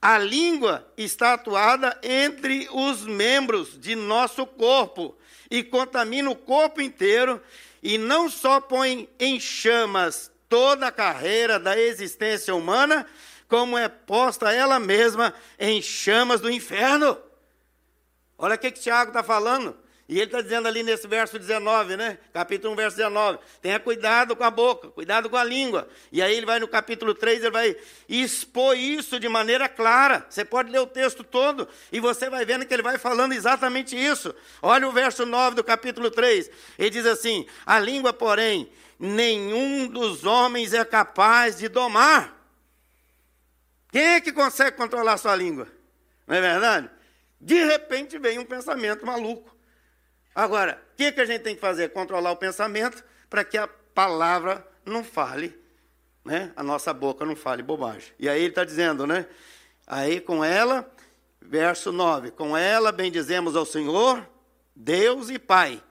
A 0.00 0.18
língua 0.18 0.86
está 0.98 1.32
atuada 1.32 1.98
entre 2.02 2.68
os 2.70 3.06
membros 3.06 3.78
de 3.80 3.94
nosso 3.94 4.46
corpo 4.46 5.16
e 5.50 5.62
contamina 5.62 6.30
o 6.30 6.36
corpo 6.36 6.82
inteiro 6.82 7.40
e 7.84 7.98
não 7.98 8.30
só 8.30 8.62
põe 8.62 9.10
em 9.20 9.38
chamas 9.38 10.32
toda 10.48 10.86
a 10.86 10.92
carreira 10.92 11.60
da 11.60 11.78
existência 11.78 12.54
humana, 12.54 13.06
como 13.46 13.76
é 13.76 13.90
posta 13.90 14.50
ela 14.50 14.80
mesma 14.80 15.34
em 15.58 15.82
chamas 15.82 16.40
do 16.40 16.50
inferno. 16.50 17.18
Olha 18.38 18.54
o 18.54 18.58
que, 18.58 18.70
que 18.70 18.80
Tiago 18.80 19.10
está 19.10 19.22
falando. 19.22 19.76
E 20.06 20.16
ele 20.16 20.26
está 20.26 20.42
dizendo 20.42 20.68
ali 20.68 20.82
nesse 20.82 21.08
verso 21.08 21.38
19, 21.38 21.96
né? 21.96 22.18
Capítulo 22.30 22.74
1, 22.74 22.76
verso 22.76 22.96
19. 22.98 23.38
Tenha 23.62 23.80
cuidado 23.80 24.36
com 24.36 24.44
a 24.44 24.50
boca, 24.50 24.88
cuidado 24.88 25.30
com 25.30 25.36
a 25.36 25.42
língua. 25.42 25.88
E 26.12 26.20
aí 26.20 26.36
ele 26.36 26.44
vai 26.44 26.60
no 26.60 26.68
capítulo 26.68 27.14
3, 27.14 27.40
ele 27.40 27.50
vai 27.50 27.76
expor 28.06 28.76
isso 28.76 29.18
de 29.18 29.30
maneira 29.30 29.66
clara. 29.66 30.26
Você 30.28 30.44
pode 30.44 30.70
ler 30.70 30.80
o 30.80 30.86
texto 30.86 31.24
todo 31.24 31.66
e 31.90 32.00
você 32.00 32.28
vai 32.28 32.44
vendo 32.44 32.66
que 32.66 32.74
ele 32.74 32.82
vai 32.82 32.98
falando 32.98 33.32
exatamente 33.32 33.96
isso. 33.96 34.34
Olha 34.60 34.86
o 34.86 34.92
verso 34.92 35.24
9 35.24 35.56
do 35.56 35.64
capítulo 35.64 36.10
3. 36.10 36.50
Ele 36.78 36.90
diz 36.90 37.06
assim: 37.06 37.46
A 37.64 37.78
língua, 37.78 38.12
porém, 38.12 38.70
nenhum 38.98 39.86
dos 39.86 40.24
homens 40.24 40.74
é 40.74 40.84
capaz 40.84 41.56
de 41.56 41.66
domar. 41.66 42.34
Quem 43.90 44.02
é 44.02 44.20
que 44.20 44.32
consegue 44.32 44.76
controlar 44.76 45.14
a 45.14 45.18
sua 45.18 45.34
língua? 45.34 45.66
Não 46.26 46.36
é 46.36 46.40
verdade? 46.42 46.90
De 47.40 47.64
repente 47.64 48.18
vem 48.18 48.38
um 48.38 48.44
pensamento 48.44 49.06
maluco. 49.06 49.54
Agora, 50.34 50.82
o 50.92 50.96
que, 50.96 51.12
que 51.12 51.20
a 51.20 51.24
gente 51.24 51.42
tem 51.42 51.54
que 51.54 51.60
fazer? 51.60 51.90
Controlar 51.90 52.32
o 52.32 52.36
pensamento 52.36 53.04
para 53.30 53.44
que 53.44 53.56
a 53.56 53.68
palavra 53.68 54.66
não 54.84 55.04
fale, 55.04 55.56
né? 56.24 56.52
a 56.56 56.62
nossa 56.62 56.92
boca 56.92 57.24
não 57.24 57.36
fale 57.36 57.62
bobagem. 57.62 58.12
E 58.18 58.28
aí 58.28 58.40
ele 58.40 58.48
está 58.48 58.64
dizendo, 58.64 59.06
né? 59.06 59.26
Aí 59.86 60.20
com 60.20 60.44
ela, 60.44 60.90
verso 61.40 61.92
9: 61.92 62.32
Com 62.32 62.56
ela 62.56 62.90
bendizemos 62.90 63.54
ao 63.54 63.64
Senhor, 63.64 64.26
Deus 64.74 65.30
e 65.30 65.38
Pai. 65.38 65.82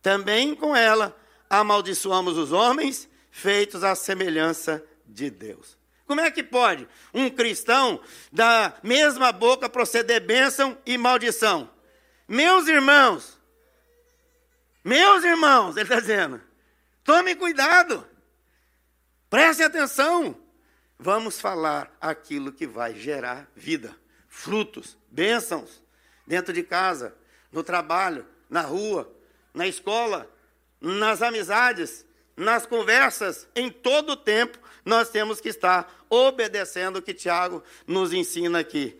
Também 0.00 0.54
com 0.54 0.74
ela 0.74 1.16
amaldiçoamos 1.50 2.38
os 2.38 2.52
homens, 2.52 3.08
feitos 3.30 3.84
à 3.84 3.94
semelhança 3.94 4.82
de 5.04 5.30
Deus. 5.30 5.76
Como 6.06 6.20
é 6.20 6.30
que 6.30 6.42
pode 6.42 6.86
um 7.12 7.28
cristão 7.28 8.00
da 8.32 8.74
mesma 8.82 9.32
boca 9.32 9.68
proceder 9.68 10.20
bênção 10.20 10.78
e 10.86 10.96
maldição? 10.96 11.68
Meus 12.28 12.68
irmãos, 12.68 13.36
meus 14.86 15.24
irmãos, 15.24 15.76
ele 15.76 15.82
está 15.82 15.98
dizendo, 15.98 16.40
tome 17.02 17.34
cuidado, 17.34 18.06
preste 19.28 19.64
atenção. 19.64 20.40
Vamos 20.96 21.40
falar 21.40 21.94
aquilo 22.00 22.52
que 22.52 22.68
vai 22.68 22.94
gerar 22.94 23.50
vida, 23.56 23.96
frutos, 24.28 24.96
bênçãos, 25.10 25.82
dentro 26.24 26.52
de 26.54 26.62
casa, 26.62 27.16
no 27.50 27.64
trabalho, 27.64 28.24
na 28.48 28.60
rua, 28.60 29.12
na 29.52 29.66
escola, 29.66 30.30
nas 30.80 31.20
amizades, 31.20 32.06
nas 32.36 32.64
conversas, 32.64 33.48
em 33.56 33.68
todo 33.68 34.10
o 34.10 34.16
tempo, 34.16 34.56
nós 34.84 35.10
temos 35.10 35.40
que 35.40 35.48
estar 35.48 35.92
obedecendo 36.08 36.98
o 37.00 37.02
que 37.02 37.12
Tiago 37.12 37.60
nos 37.88 38.12
ensina 38.12 38.60
aqui. 38.60 38.96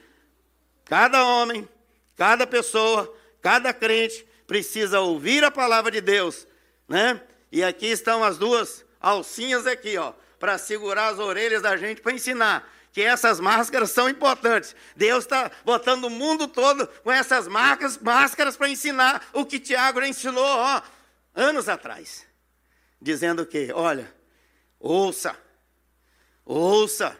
Cada 0.85 1.25
homem, 1.25 1.69
cada 2.17 2.45
pessoa, 2.45 3.17
cada 3.41 3.73
crente 3.73 4.26
precisa 4.47 5.01
ouvir 5.01 5.45
a 5.45 5.51
palavra 5.51 5.91
de 5.91 6.01
Deus, 6.01 6.47
né? 6.89 7.21
E 7.51 7.63
aqui 7.63 7.87
estão 7.87 8.23
as 8.23 8.39
duas 8.39 8.85
alcinhas 9.01 9.67
aqui, 9.67 9.97
ó, 9.97 10.13
para 10.39 10.59
segurar 10.59 11.09
as 11.09 11.19
orelhas 11.19 11.63
da 11.63 11.77
gente 11.77 12.01
para 12.01 12.13
ensinar 12.13 12.73
que 12.97 13.03
essas 13.03 13.39
máscaras 13.39 13.91
são 13.91 14.09
importantes. 14.09 14.75
Deus 14.97 15.25
está 15.25 15.51
botando 15.67 16.05
o 16.05 16.11
mundo 16.11 16.49
todo 16.49 16.89
com 17.03 17.13
essas 17.13 17.47
marcas, 17.47 17.99
máscaras 17.99 18.57
para 18.57 18.71
ensinar 18.71 19.23
o 19.35 19.45
que 19.45 19.61
Tiago 19.61 20.03
ensinou 20.03 20.43
ó, 20.43 20.81
anos 21.35 21.69
atrás. 21.69 22.27
Dizendo 22.99 23.45
que, 23.45 23.71
olha, 23.71 24.11
ouça, 24.81 25.37
ouça. 26.43 27.15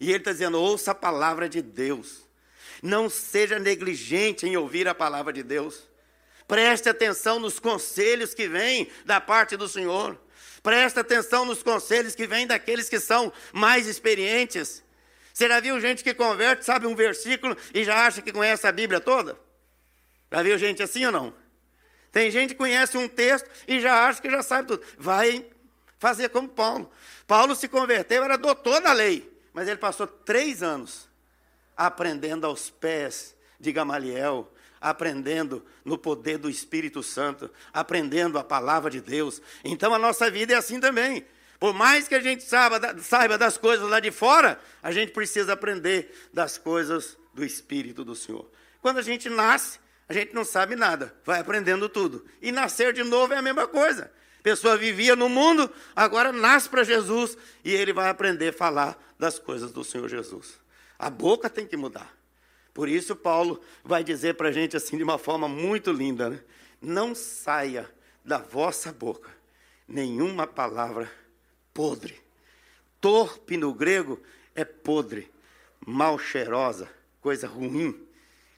E 0.00 0.08
ele 0.08 0.16
está 0.16 0.32
dizendo, 0.32 0.58
ouça 0.58 0.92
a 0.92 0.94
palavra 0.94 1.46
de 1.46 1.60
Deus. 1.60 2.22
Não 2.82 3.10
seja 3.10 3.58
negligente 3.58 4.46
em 4.46 4.56
ouvir 4.56 4.88
a 4.88 4.94
palavra 4.94 5.30
de 5.30 5.42
Deus. 5.42 5.86
Preste 6.48 6.88
atenção 6.88 7.38
nos 7.38 7.60
conselhos 7.60 8.32
que 8.32 8.48
vêm 8.48 8.90
da 9.04 9.20
parte 9.20 9.54
do 9.54 9.68
Senhor. 9.68 10.18
Preste 10.62 10.98
atenção 10.98 11.44
nos 11.44 11.62
conselhos 11.62 12.14
que 12.14 12.26
vêm 12.26 12.46
daqueles 12.46 12.88
que 12.88 12.98
são 12.98 13.30
mais 13.52 13.86
experientes. 13.86 14.82
Você 15.32 15.46
já 15.46 15.60
viu 15.60 15.78
gente 15.78 16.02
que 16.02 16.14
converte, 16.14 16.64
sabe 16.64 16.86
um 16.86 16.96
versículo 16.96 17.54
e 17.72 17.84
já 17.84 18.06
acha 18.06 18.22
que 18.22 18.32
conhece 18.32 18.66
a 18.66 18.72
Bíblia 18.72 18.98
toda? 18.98 19.38
Já 20.32 20.42
viu 20.42 20.56
gente 20.58 20.82
assim 20.82 21.04
ou 21.04 21.12
não? 21.12 21.34
Tem 22.10 22.30
gente 22.30 22.54
que 22.54 22.58
conhece 22.58 22.96
um 22.96 23.06
texto 23.06 23.48
e 23.68 23.78
já 23.78 24.08
acha 24.08 24.22
que 24.22 24.30
já 24.30 24.42
sabe 24.42 24.68
tudo. 24.68 24.82
Vai 24.96 25.46
fazer 25.98 26.30
como 26.30 26.48
Paulo. 26.48 26.90
Paulo 27.26 27.54
se 27.54 27.68
converteu, 27.68 28.24
era 28.24 28.38
doutor 28.38 28.80
da 28.80 28.94
lei, 28.94 29.30
mas 29.52 29.68
ele 29.68 29.76
passou 29.76 30.06
três 30.06 30.62
anos 30.62 31.08
aprendendo 31.76 32.46
aos 32.46 32.70
pés 32.70 33.36
de 33.60 33.70
Gamaliel, 33.70 34.50
aprendendo 34.80 35.64
no 35.84 35.98
poder 35.98 36.38
do 36.38 36.48
Espírito 36.48 37.02
Santo, 37.02 37.50
aprendendo 37.72 38.38
a 38.38 38.44
palavra 38.44 38.90
de 38.90 39.00
Deus. 39.00 39.40
Então 39.64 39.94
a 39.94 39.98
nossa 39.98 40.30
vida 40.30 40.54
é 40.54 40.56
assim 40.56 40.80
também. 40.80 41.24
Por 41.58 41.74
mais 41.74 42.06
que 42.06 42.14
a 42.14 42.20
gente 42.20 42.44
saiba, 42.44 42.80
saiba 43.00 43.36
das 43.36 43.56
coisas 43.56 43.88
lá 43.88 43.98
de 43.98 44.10
fora, 44.10 44.60
a 44.82 44.92
gente 44.92 45.12
precisa 45.12 45.54
aprender 45.54 46.14
das 46.32 46.56
coisas 46.56 47.16
do 47.34 47.44
Espírito 47.44 48.04
do 48.04 48.14
Senhor. 48.14 48.48
Quando 48.80 48.98
a 48.98 49.02
gente 49.02 49.28
nasce, 49.28 49.80
a 50.08 50.12
gente 50.12 50.34
não 50.34 50.44
sabe 50.44 50.76
nada, 50.76 51.14
vai 51.24 51.40
aprendendo 51.40 51.88
tudo. 51.88 52.24
E 52.40 52.52
nascer 52.52 52.92
de 52.92 53.02
novo 53.02 53.34
é 53.34 53.36
a 53.36 53.42
mesma 53.42 53.66
coisa. 53.66 54.10
A 54.38 54.42
pessoa 54.42 54.76
vivia 54.76 55.16
no 55.16 55.28
mundo, 55.28 55.70
agora 55.96 56.32
nasce 56.32 56.68
para 56.68 56.84
Jesus 56.84 57.36
e 57.64 57.74
ele 57.74 57.92
vai 57.92 58.08
aprender 58.08 58.48
a 58.48 58.52
falar 58.52 58.96
das 59.18 59.38
coisas 59.38 59.72
do 59.72 59.82
Senhor 59.82 60.08
Jesus. 60.08 60.60
A 60.96 61.10
boca 61.10 61.50
tem 61.50 61.66
que 61.66 61.76
mudar. 61.76 62.17
Por 62.78 62.88
isso, 62.88 63.16
Paulo 63.16 63.60
vai 63.82 64.04
dizer 64.04 64.34
para 64.34 64.50
a 64.50 64.52
gente 64.52 64.76
assim 64.76 64.96
de 64.96 65.02
uma 65.02 65.18
forma 65.18 65.48
muito 65.48 65.90
linda: 65.90 66.30
né? 66.30 66.40
não 66.80 67.12
saia 67.12 67.90
da 68.24 68.38
vossa 68.38 68.92
boca 68.92 69.28
nenhuma 69.88 70.46
palavra 70.46 71.10
podre. 71.74 72.20
Torpe 73.00 73.56
no 73.56 73.74
grego 73.74 74.22
é 74.54 74.64
podre, 74.64 75.28
mal 75.84 76.20
cheirosa, 76.20 76.88
coisa 77.20 77.48
ruim, 77.48 78.00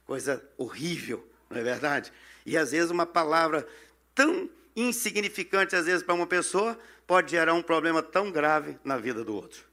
coisa 0.04 0.46
horrível, 0.58 1.26
não 1.48 1.56
é 1.56 1.62
verdade? 1.62 2.12
E 2.44 2.58
às 2.58 2.72
vezes 2.72 2.90
uma 2.90 3.06
palavra 3.06 3.66
tão 4.14 4.50
insignificante, 4.76 5.74
às 5.74 5.86
vezes, 5.86 6.02
para 6.02 6.14
uma 6.14 6.26
pessoa, 6.26 6.78
pode 7.06 7.30
gerar 7.30 7.54
um 7.54 7.62
problema 7.62 8.02
tão 8.02 8.30
grave 8.30 8.76
na 8.84 8.98
vida 8.98 9.24
do 9.24 9.34
outro. 9.34 9.64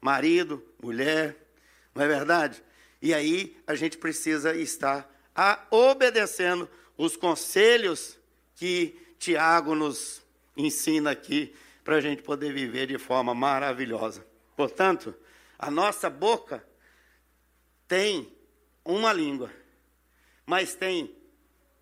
Marido, 0.00 0.60
mulher, 0.82 1.36
não 1.94 2.02
é 2.02 2.08
verdade? 2.08 2.64
E 3.02 3.12
aí 3.12 3.60
a 3.66 3.74
gente 3.74 3.98
precisa 3.98 4.54
estar 4.54 5.10
obedecendo 5.70 6.70
os 6.96 7.16
conselhos 7.16 8.16
que 8.54 8.96
Tiago 9.18 9.74
nos 9.74 10.22
ensina 10.56 11.10
aqui 11.10 11.52
para 11.82 11.96
a 11.96 12.00
gente 12.00 12.22
poder 12.22 12.52
viver 12.52 12.86
de 12.86 12.98
forma 12.98 13.34
maravilhosa. 13.34 14.24
Portanto, 14.56 15.12
a 15.58 15.68
nossa 15.68 16.08
boca 16.08 16.64
tem 17.88 18.32
uma 18.84 19.12
língua, 19.12 19.50
mas 20.46 20.76
tem 20.76 21.12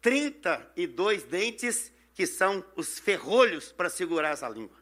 32 0.01 1.25
dentes 1.25 1.93
que 2.15 2.27
são 2.27 2.65
os 2.75 2.99
ferrolhos 2.99 3.73
para 3.73 3.91
segurar 3.91 4.31
essa 4.31 4.49
língua. 4.49 4.79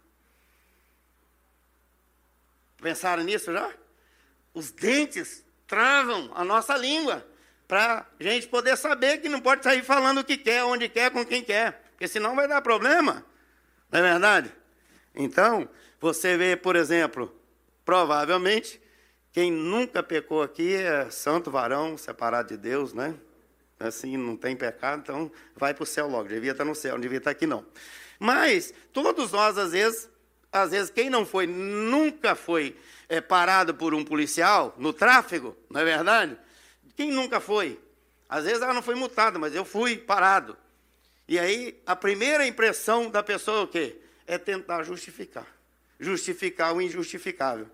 Pensaram 2.76 3.24
nisso 3.24 3.52
já? 3.52 3.74
Os 4.54 4.70
dentes 4.70 5.44
travam 5.68 6.30
a 6.34 6.42
nossa 6.42 6.76
língua 6.76 7.24
para 7.68 8.06
a 8.18 8.22
gente 8.22 8.48
poder 8.48 8.76
saber 8.76 9.18
que 9.18 9.28
não 9.28 9.40
pode 9.40 9.62
sair 9.62 9.84
falando 9.84 10.18
o 10.18 10.24
que 10.24 10.38
quer, 10.38 10.64
onde 10.64 10.88
quer, 10.88 11.10
com 11.10 11.24
quem 11.24 11.44
quer, 11.44 11.82
porque 11.90 12.08
senão 12.08 12.34
vai 12.34 12.48
dar 12.48 12.62
problema. 12.62 13.24
Não 13.92 14.00
é 14.00 14.02
verdade? 14.02 14.50
Então, 15.14 15.68
você 16.00 16.36
vê, 16.36 16.56
por 16.56 16.74
exemplo, 16.74 17.34
provavelmente, 17.84 18.80
quem 19.32 19.52
nunca 19.52 20.02
pecou 20.02 20.42
aqui 20.42 20.74
é 20.74 21.10
santo 21.10 21.50
varão, 21.50 21.98
separado 21.98 22.48
de 22.48 22.56
Deus, 22.56 22.94
né? 22.94 23.14
Assim, 23.78 24.16
não 24.16 24.36
tem 24.36 24.56
pecado, 24.56 25.00
então 25.02 25.30
vai 25.54 25.74
para 25.74 25.82
o 25.82 25.86
céu 25.86 26.08
logo. 26.08 26.28
Devia 26.28 26.52
estar 26.52 26.64
no 26.64 26.74
céu, 26.74 26.94
não 26.94 27.00
devia 27.00 27.18
estar 27.18 27.30
aqui 27.30 27.46
não. 27.46 27.64
Mas 28.18 28.74
todos 28.92 29.30
nós, 29.30 29.56
às 29.56 29.72
vezes, 29.72 30.08
às 30.52 30.70
vezes 30.70 30.90
quem 30.90 31.10
não 31.10 31.26
foi, 31.26 31.46
nunca 31.46 32.34
foi 32.34 32.76
é, 33.08 33.20
parado 33.20 33.74
por 33.74 33.94
um 33.94 34.04
policial 34.04 34.74
no 34.78 34.92
tráfego, 34.92 35.56
não 35.70 35.80
é 35.80 35.84
verdade? 35.84 36.36
Quem 36.96 37.12
nunca 37.12 37.40
foi? 37.40 37.78
Às 38.28 38.44
vezes 38.44 38.60
ela 38.60 38.74
não 38.74 38.82
foi 38.82 38.94
multada, 38.94 39.38
mas 39.38 39.54
eu 39.54 39.64
fui 39.64 39.96
parado. 39.96 40.56
E 41.26 41.38
aí 41.38 41.80
a 41.86 41.94
primeira 41.94 42.46
impressão 42.46 43.10
da 43.10 43.22
pessoa 43.22 43.60
é 43.60 43.62
o 43.62 43.68
quê? 43.68 43.96
É 44.26 44.36
tentar 44.38 44.82
justificar. 44.82 45.46
Justificar 45.98 46.74
o 46.74 46.80
injustificável. 46.80 47.68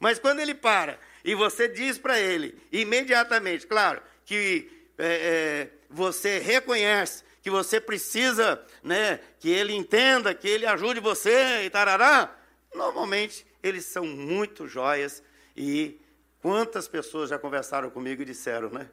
Mas 0.00 0.18
quando 0.18 0.40
ele 0.40 0.54
para 0.54 0.98
e 1.24 1.34
você 1.34 1.68
diz 1.68 1.98
para 1.98 2.20
ele 2.20 2.58
imediatamente, 2.70 3.66
claro, 3.66 4.00
que 4.24 4.70
é, 4.96 5.06
é, 5.06 5.68
você 5.90 6.38
reconhece 6.38 7.24
que 7.42 7.50
você 7.50 7.80
precisa, 7.80 8.62
né, 8.82 9.20
que 9.38 9.48
ele 9.48 9.74
entenda, 9.74 10.34
que 10.34 10.48
ele 10.48 10.66
ajude 10.66 11.00
você 11.00 11.64
e 11.64 11.70
tarará, 11.70 12.36
normalmente 12.74 13.46
eles 13.62 13.86
são 13.86 14.04
muito 14.04 14.66
joias 14.66 15.22
e 15.56 16.00
quantas 16.40 16.88
pessoas 16.88 17.30
já 17.30 17.38
conversaram 17.38 17.90
comigo 17.90 18.22
e 18.22 18.24
disseram, 18.24 18.70
né? 18.70 18.88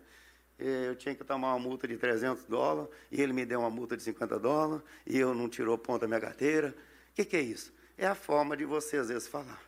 Eu 0.57 0.95
tinha 0.95 1.13
que 1.13 1.23
tomar 1.23 1.49
uma 1.53 1.59
multa 1.59 1.85
de 1.87 1.97
300 1.97 2.45
dólares 2.45 2.89
e 3.11 3.21
ele 3.21 3.33
me 3.33 3.45
deu 3.45 3.59
uma 3.59 3.69
multa 3.69 3.97
de 3.97 4.03
50 4.03 4.39
dólares 4.39 4.83
e 5.05 5.17
eu 5.17 5.33
não 5.33 5.49
tirou 5.49 5.77
ponta 5.77 6.01
da 6.01 6.07
minha 6.07 6.19
carteira. 6.21 6.69
O 7.11 7.15
que, 7.15 7.25
que 7.25 7.35
é 7.35 7.41
isso? 7.41 7.73
É 7.97 8.07
a 8.07 8.15
forma 8.15 8.55
de 8.55 8.63
você 8.63 8.97
às 8.97 9.09
vezes 9.09 9.27
falar. 9.27 9.61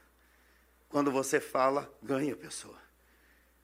Quando 0.87 1.11
você 1.11 1.41
fala, 1.41 1.91
ganha 2.01 2.33
a 2.33 2.37
pessoa. 2.37 2.77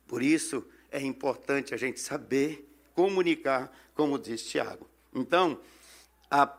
Por 0.06 0.22
isso 0.22 0.68
é 0.92 1.02
importante 1.02 1.74
a 1.74 1.78
gente 1.78 2.00
saber 2.00 2.70
comunicar, 2.94 3.72
como 3.96 4.20
diz 4.20 4.44
Tiago. 4.46 4.88
Então, 5.14 5.60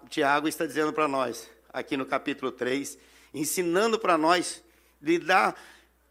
Tiago 0.08 0.46
está 0.46 0.64
dizendo 0.64 0.92
para 0.92 1.08
nós, 1.08 1.50
aqui 1.72 1.96
no 1.96 2.06
capítulo 2.06 2.52
3, 2.52 2.96
ensinando 3.32 3.98
para 3.98 4.16
nós 4.16 4.62
lidar 5.02 5.60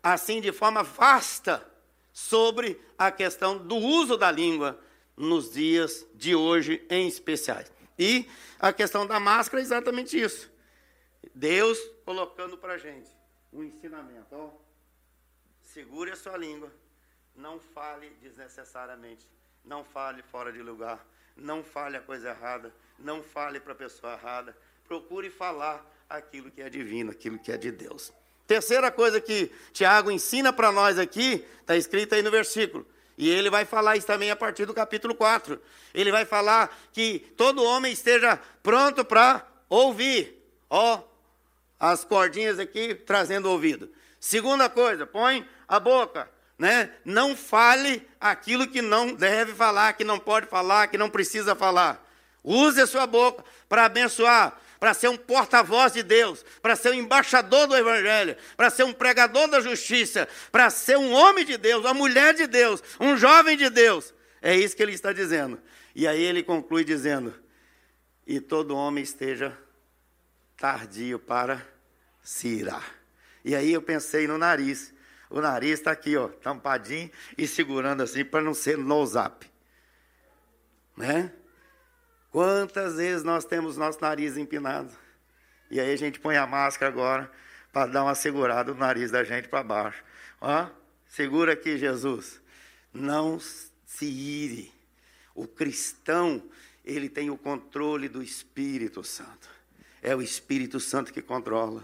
assim 0.02 0.42
de 0.42 0.52
forma 0.52 0.84
vasta 0.84 1.66
sobre 2.12 2.80
a 2.98 3.10
questão 3.10 3.58
do 3.58 3.78
uso 3.78 4.18
da 4.18 4.30
língua 4.30 4.80
nos 5.16 5.52
dias 5.52 6.06
de 6.14 6.36
hoje 6.36 6.86
em 6.90 7.08
especiais. 7.08 7.72
E 7.98 8.28
a 8.60 8.74
questão 8.74 9.08
da 9.08 9.20
máscara 9.20 9.62
é 9.62 9.66
exatamente 9.66 10.20
isso. 10.20 10.52
Deus 11.34 11.80
colocando 12.06 12.58
para 12.58 12.74
a 12.74 12.78
gente 12.78 13.10
um 13.52 13.64
ensinamento. 13.64 14.28
Ó, 14.32 14.50
segure 15.62 16.12
a 16.12 16.16
sua 16.16 16.38
língua, 16.38 16.72
não 17.36 17.60
fale 17.60 18.10
desnecessariamente, 18.22 19.28
não 19.64 19.84
fale 19.84 20.22
fora 20.24 20.52
de 20.52 20.62
lugar, 20.62 21.06
não 21.36 21.63
fale 21.63 21.98
a 21.98 22.02
coisa 22.02 22.30
errada, 22.30 22.74
não 23.00 23.24
fale 23.24 23.60
para 23.60 23.74
a 23.74 23.75
pessoa 23.75 24.13
errada. 24.13 24.56
Procure 24.88 25.30
falar 25.30 25.86
aquilo 26.10 26.52
que 26.52 26.62
é 26.62 26.70
divino, 26.70 27.12
aquilo 27.12 27.40
que 27.40 27.52
é 27.52 27.58
de 27.58 27.72
Deus. 27.72 28.12
Terceira 28.46 28.92
coisa 28.92 29.22
que 29.22 29.52
Tiago 29.72 30.12
ensina 30.12 30.52
para 30.52 30.72
nós 30.72 31.00
aqui, 31.00 31.46
está 31.62 31.75
escrito 31.75 32.13
aí 32.13 32.22
no 32.22 32.30
versículo. 32.30 32.86
E 33.18 33.30
ele 33.30 33.50
vai 33.50 33.63
falar 33.63 33.96
isso 33.96 34.08
também 34.08 34.32
a 34.32 34.36
partir 34.36 34.66
do 34.66 34.74
capítulo 34.74 35.16
4. 35.16 35.60
Ele 35.94 36.12
vai 36.12 36.25
falar 36.25 36.76
que 36.91 37.19
todo 37.38 37.63
homem 37.63 37.93
esteja 37.93 38.39
pronto 38.62 39.06
para 39.06 39.48
ouvir. 39.69 40.43
Ó, 40.69 41.02
as 41.80 42.04
cordinhas 42.04 42.60
aqui 42.60 42.96
trazendo 42.96 43.50
ouvido. 43.50 43.89
Segunda 44.19 44.69
coisa, 44.69 45.06
põe 45.06 45.48
a 45.67 45.80
boca 45.80 46.30
né? 46.58 46.92
Não 47.04 47.36
fale 47.36 48.08
aquilo 48.20 48.68
que 48.68 48.82
não 48.82 49.13
deve 49.13 49.54
falar, 49.54 49.94
que 49.94 50.04
não 50.04 50.20
pode 50.20 50.48
falar, 50.48 50.88
que 50.88 50.98
não 50.98 51.10
precisa 51.10 51.56
falar. 51.56 52.04
Use 52.44 52.80
a 52.82 52.88
sua 52.88 53.08
boca 53.08 53.44
para 53.70 53.86
abençoar, 53.86 54.60
para 54.80 54.94
ser 54.94 55.08
um 55.08 55.18
porta-voz 55.18 55.94
de 55.94 56.04
Deus, 56.04 56.44
para 56.62 56.76
ser 56.76 56.89
um 56.89 56.96
embaixador 56.96 57.68
do 57.68 57.76
Evangelho, 57.76 58.36
para 58.58 58.70
ser 58.70 58.84
um 58.84 58.94
pregador 58.94 59.48
da 59.48 59.62
justiça, 59.62 60.28
para 60.52 60.70
ser 60.70 60.98
um 60.98 61.13
homem 61.13 61.46
de 61.46 61.58
Deus, 61.58 61.86
uma 61.86 61.94
mulher 61.94 62.34
de 62.34 62.46
Deus, 62.48 62.84
um 63.00 63.16
jovem 63.16 63.56
de 63.56 63.70
Deus. 63.70 64.13
É 64.42 64.56
isso 64.56 64.76
que 64.76 64.84
ele 64.84 64.94
está 64.94 65.13
dizendo. 65.13 65.62
E 65.96 66.06
aí 66.08 66.22
ele 66.22 66.44
conclui 66.44 66.84
dizendo: 66.84 67.34
E 68.28 68.42
todo 68.42 68.76
homem 68.76 69.04
esteja 69.04 69.58
tardio 70.58 71.18
para 71.18 71.66
se 72.22 72.48
irar. 72.48 72.96
E 73.46 73.56
aí 73.56 73.72
eu 73.72 73.82
pensei 73.82 74.28
no 74.28 74.38
nariz 74.38 74.94
o 75.34 75.41
nariz 75.41 75.80
está 75.80 75.89
aqui, 75.89 76.15
ó, 76.15 76.28
tampadinho 76.28 77.10
e 77.36 77.48
segurando 77.48 78.04
assim 78.04 78.24
para 78.24 78.43
não 78.43 78.54
ser 78.54 78.78
no 78.78 79.04
zap. 79.04 79.50
Né? 80.96 81.34
Quantas 82.30 82.98
vezes 82.98 83.24
nós 83.24 83.43
temos 83.43 83.76
nosso 83.76 84.00
nariz 84.00 84.38
empinado? 84.38 84.93
E 85.72 85.80
aí 85.80 85.91
a 85.91 85.96
gente 85.96 86.19
põe 86.19 86.38
a 86.38 86.46
máscara 86.46 86.91
agora 86.91 87.32
para 87.72 87.91
dar 87.91 88.04
uma 88.04 88.13
segurada 88.13 88.76
no 88.76 88.80
nariz 88.80 89.10
da 89.10 89.24
gente 89.24 89.48
para 89.48 89.63
baixo. 89.63 90.04
Ó, 90.39 90.67
segura 91.08 91.54
aqui, 91.54 91.80
Jesus. 91.80 92.39
Não 92.93 93.39
se 93.39 94.06
ire. 94.06 94.72
O 95.34 95.48
cristão, 95.48 96.43
ele 96.86 97.10
tem 97.10 97.32
o 97.32 97.38
controle 97.39 98.08
do 98.08 98.22
Espírito 98.22 99.04
Santo. 99.04 99.50
É 100.00 100.15
o 100.15 100.22
Espírito 100.22 100.80
Santo 100.80 101.12
que 101.12 101.24
controla. 101.24 101.84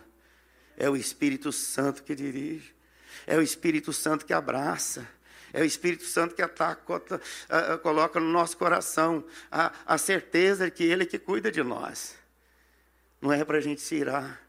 É 0.77 0.87
o 0.87 0.95
Espírito 0.95 1.51
Santo 1.51 2.03
que 2.03 2.13
dirige. 2.13 2.77
É 3.29 3.37
o 3.37 3.43
Espírito 3.43 3.93
Santo 3.93 4.25
que 4.25 4.33
abraça. 4.33 5.07
É 5.53 5.61
o 5.61 5.63
Espírito 5.63 6.03
Santo 6.03 6.33
que 6.33 6.41
ataca, 6.41 7.21
coloca 7.83 8.19
no 8.19 8.27
nosso 8.27 8.57
coração 8.57 9.23
a, 9.51 9.71
a 9.85 9.99
certeza 9.99 10.65
de 10.65 10.71
que 10.71 10.83
Ele 10.83 11.03
é 11.03 11.05
que 11.05 11.19
cuida 11.19 11.51
de 11.51 11.61
nós. 11.61 12.15
Não 13.21 13.31
é 13.31 13.45
para 13.45 13.59
a 13.59 13.61
gente 13.61 13.81
se 13.81 13.93
irar. 13.93 14.41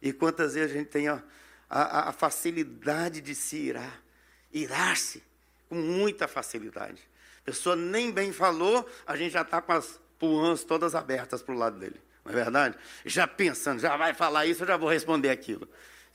E 0.00 0.14
quantas 0.14 0.54
vezes 0.54 0.74
a 0.74 0.78
gente 0.78 0.88
tem 0.88 1.08
a, 1.08 1.22
a, 1.68 2.08
a 2.08 2.12
facilidade 2.12 3.20
de 3.20 3.34
se 3.34 3.56
irar. 3.56 4.02
Irar-se 4.50 5.22
com 5.68 5.74
muita 5.74 6.26
facilidade. 6.26 7.02
A 7.42 7.44
pessoa 7.44 7.76
nem 7.76 8.10
bem 8.10 8.32
falou, 8.32 8.88
a 9.06 9.14
gente 9.14 9.32
já 9.32 9.42
está 9.42 9.60
com 9.60 9.72
as 9.72 10.00
puãs 10.18 10.64
todas 10.64 10.94
abertas 10.94 11.42
para 11.42 11.54
o 11.54 11.58
lado 11.58 11.78
dele. 11.78 12.00
Não 12.24 12.32
é 12.32 12.34
verdade? 12.34 12.78
Já 13.04 13.26
pensando, 13.26 13.78
já 13.78 13.94
vai 13.94 14.14
falar 14.14 14.46
isso, 14.46 14.62
eu 14.62 14.68
já 14.68 14.78
vou 14.78 14.88
responder 14.88 15.28
aquilo. 15.28 15.68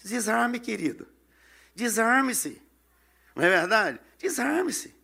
Desarme, 0.04 0.60
querido. 0.60 1.08
Desarme-se. 1.78 2.60
Não 3.36 3.44
é 3.44 3.50
verdade? 3.52 4.00
Desarme-se. 4.18 4.96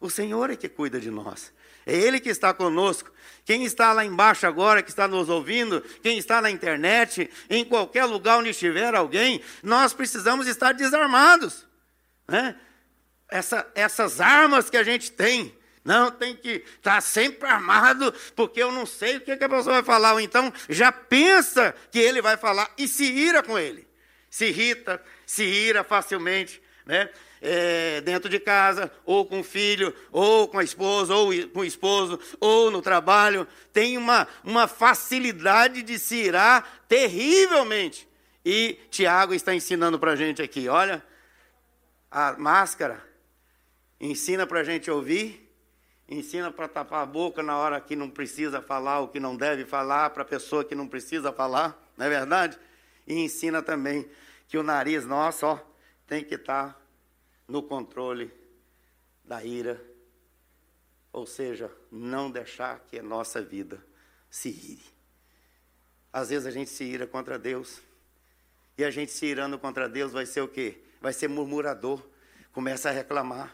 O 0.00 0.08
Senhor 0.08 0.48
é 0.48 0.54
que 0.54 0.68
cuida 0.68 1.00
de 1.00 1.10
nós. 1.10 1.52
É 1.84 1.92
Ele 1.92 2.20
que 2.20 2.28
está 2.28 2.54
conosco. 2.54 3.10
Quem 3.44 3.64
está 3.64 3.92
lá 3.92 4.04
embaixo 4.04 4.46
agora, 4.46 4.80
que 4.80 4.90
está 4.90 5.08
nos 5.08 5.28
ouvindo, 5.28 5.80
quem 6.00 6.18
está 6.18 6.40
na 6.40 6.48
internet, 6.48 7.28
em 7.50 7.64
qualquer 7.64 8.04
lugar 8.04 8.38
onde 8.38 8.50
estiver 8.50 8.94
alguém, 8.94 9.42
nós 9.60 9.92
precisamos 9.92 10.46
estar 10.46 10.72
desarmados. 10.72 11.66
Né? 12.28 12.54
Essa, 13.28 13.68
essas 13.74 14.20
armas 14.20 14.70
que 14.70 14.76
a 14.76 14.84
gente 14.84 15.10
tem, 15.10 15.52
não 15.84 16.12
tem 16.12 16.36
que 16.36 16.64
estar 16.76 17.00
sempre 17.00 17.48
armado, 17.48 18.14
porque 18.36 18.62
eu 18.62 18.70
não 18.70 18.86
sei 18.86 19.16
o 19.16 19.20
que, 19.20 19.36
que 19.36 19.44
a 19.44 19.48
pessoa 19.48 19.74
vai 19.74 19.82
falar. 19.82 20.12
Ou 20.12 20.20
então 20.20 20.52
já 20.68 20.92
pensa 20.92 21.74
que 21.90 21.98
ele 21.98 22.22
vai 22.22 22.36
falar 22.36 22.72
e 22.78 22.86
se 22.86 23.02
ira 23.02 23.42
com 23.42 23.58
ele. 23.58 23.89
Se 24.30 24.46
irrita, 24.46 25.02
se 25.26 25.44
ira 25.44 25.84
facilmente, 25.84 26.62
né? 26.86 27.10
É, 27.42 28.00
dentro 28.02 28.28
de 28.28 28.38
casa, 28.38 28.92
ou 29.04 29.24
com 29.24 29.40
o 29.40 29.44
filho, 29.44 29.94
ou 30.12 30.46
com 30.46 30.58
a 30.58 30.64
esposa, 30.64 31.14
ou 31.14 31.30
com 31.48 31.60
o 31.60 31.64
esposo, 31.64 32.20
ou 32.38 32.70
no 32.70 32.82
trabalho, 32.82 33.46
tem 33.72 33.96
uma, 33.96 34.28
uma 34.44 34.68
facilidade 34.68 35.82
de 35.82 35.98
se 35.98 36.16
irar 36.16 36.82
terrivelmente. 36.86 38.06
E 38.44 38.78
Tiago 38.90 39.34
está 39.34 39.54
ensinando 39.54 39.98
para 39.98 40.12
a 40.12 40.16
gente 40.16 40.42
aqui, 40.42 40.68
olha, 40.68 41.02
a 42.10 42.32
máscara 42.38 43.02
ensina 44.00 44.46
para 44.46 44.60
a 44.60 44.64
gente 44.64 44.90
ouvir, 44.90 45.48
ensina 46.08 46.50
para 46.50 46.66
tapar 46.66 47.02
a 47.02 47.06
boca 47.06 47.42
na 47.42 47.56
hora 47.56 47.80
que 47.80 47.94
não 47.94 48.10
precisa 48.10 48.60
falar 48.60 49.00
o 49.00 49.08
que 49.08 49.20
não 49.20 49.36
deve 49.36 49.64
falar, 49.64 50.10
para 50.10 50.22
a 50.22 50.26
pessoa 50.26 50.64
que 50.64 50.74
não 50.74 50.88
precisa 50.88 51.32
falar, 51.32 51.80
não 51.96 52.06
é 52.06 52.08
verdade? 52.08 52.58
E 53.10 53.14
ensina 53.14 53.60
também 53.60 54.08
que 54.46 54.56
o 54.56 54.62
nariz 54.62 55.04
nosso 55.04 55.44
ó, 55.44 55.58
tem 56.06 56.22
que 56.22 56.36
estar 56.36 56.72
tá 56.72 56.80
no 57.48 57.60
controle 57.60 58.32
da 59.24 59.44
ira, 59.44 59.84
ou 61.12 61.26
seja, 61.26 61.68
não 61.90 62.30
deixar 62.30 62.78
que 62.86 63.00
a 63.00 63.02
nossa 63.02 63.42
vida 63.42 63.84
se 64.30 64.48
ire. 64.48 64.84
Às 66.12 66.30
vezes 66.30 66.46
a 66.46 66.52
gente 66.52 66.70
se 66.70 66.84
ira 66.84 67.04
contra 67.04 67.36
Deus, 67.36 67.82
e 68.78 68.84
a 68.84 68.90
gente 68.92 69.10
se 69.10 69.26
irando 69.26 69.58
contra 69.58 69.88
Deus 69.88 70.12
vai 70.12 70.24
ser 70.24 70.42
o 70.42 70.48
quê? 70.48 70.80
vai 71.00 71.12
ser 71.12 71.28
murmurador, 71.28 72.00
começa 72.52 72.90
a 72.90 72.92
reclamar. 72.92 73.52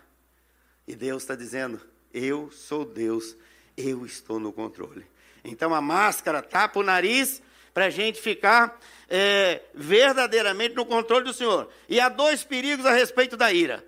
E 0.86 0.94
Deus 0.94 1.22
está 1.22 1.34
dizendo: 1.34 1.80
Eu 2.12 2.50
sou 2.50 2.84
Deus, 2.84 3.34
eu 3.74 4.04
estou 4.04 4.38
no 4.38 4.52
controle. 4.52 5.06
Então 5.42 5.74
a 5.74 5.80
máscara 5.80 6.42
tapa 6.42 6.78
o 6.78 6.82
nariz 6.82 7.40
para 7.76 7.84
a 7.84 7.90
gente 7.90 8.18
ficar 8.22 8.80
é, 9.06 9.60
verdadeiramente 9.74 10.74
no 10.74 10.86
controle 10.86 11.26
do 11.26 11.34
Senhor. 11.34 11.68
E 11.86 12.00
há 12.00 12.08
dois 12.08 12.42
perigos 12.42 12.86
a 12.86 12.92
respeito 12.92 13.36
da 13.36 13.52
ira. 13.52 13.84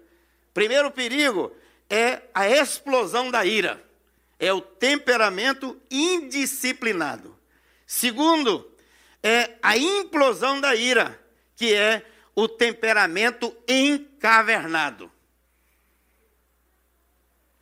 Primeiro 0.53 0.90
perigo 0.90 1.57
é 1.88 2.20
a 2.35 2.46
explosão 2.46 3.31
da 3.31 3.46
ira, 3.46 3.83
é 4.38 4.53
o 4.53 4.61
temperamento 4.61 5.81
indisciplinado. 5.90 7.35
Segundo, 7.87 8.70
é 9.22 9.57
a 9.62 9.79
implosão 9.79 10.61
da 10.61 10.74
ira, 10.74 11.18
que 11.57 11.72
é 11.72 12.05
o 12.35 12.46
temperamento 12.46 13.57
encavernado. 13.66 15.11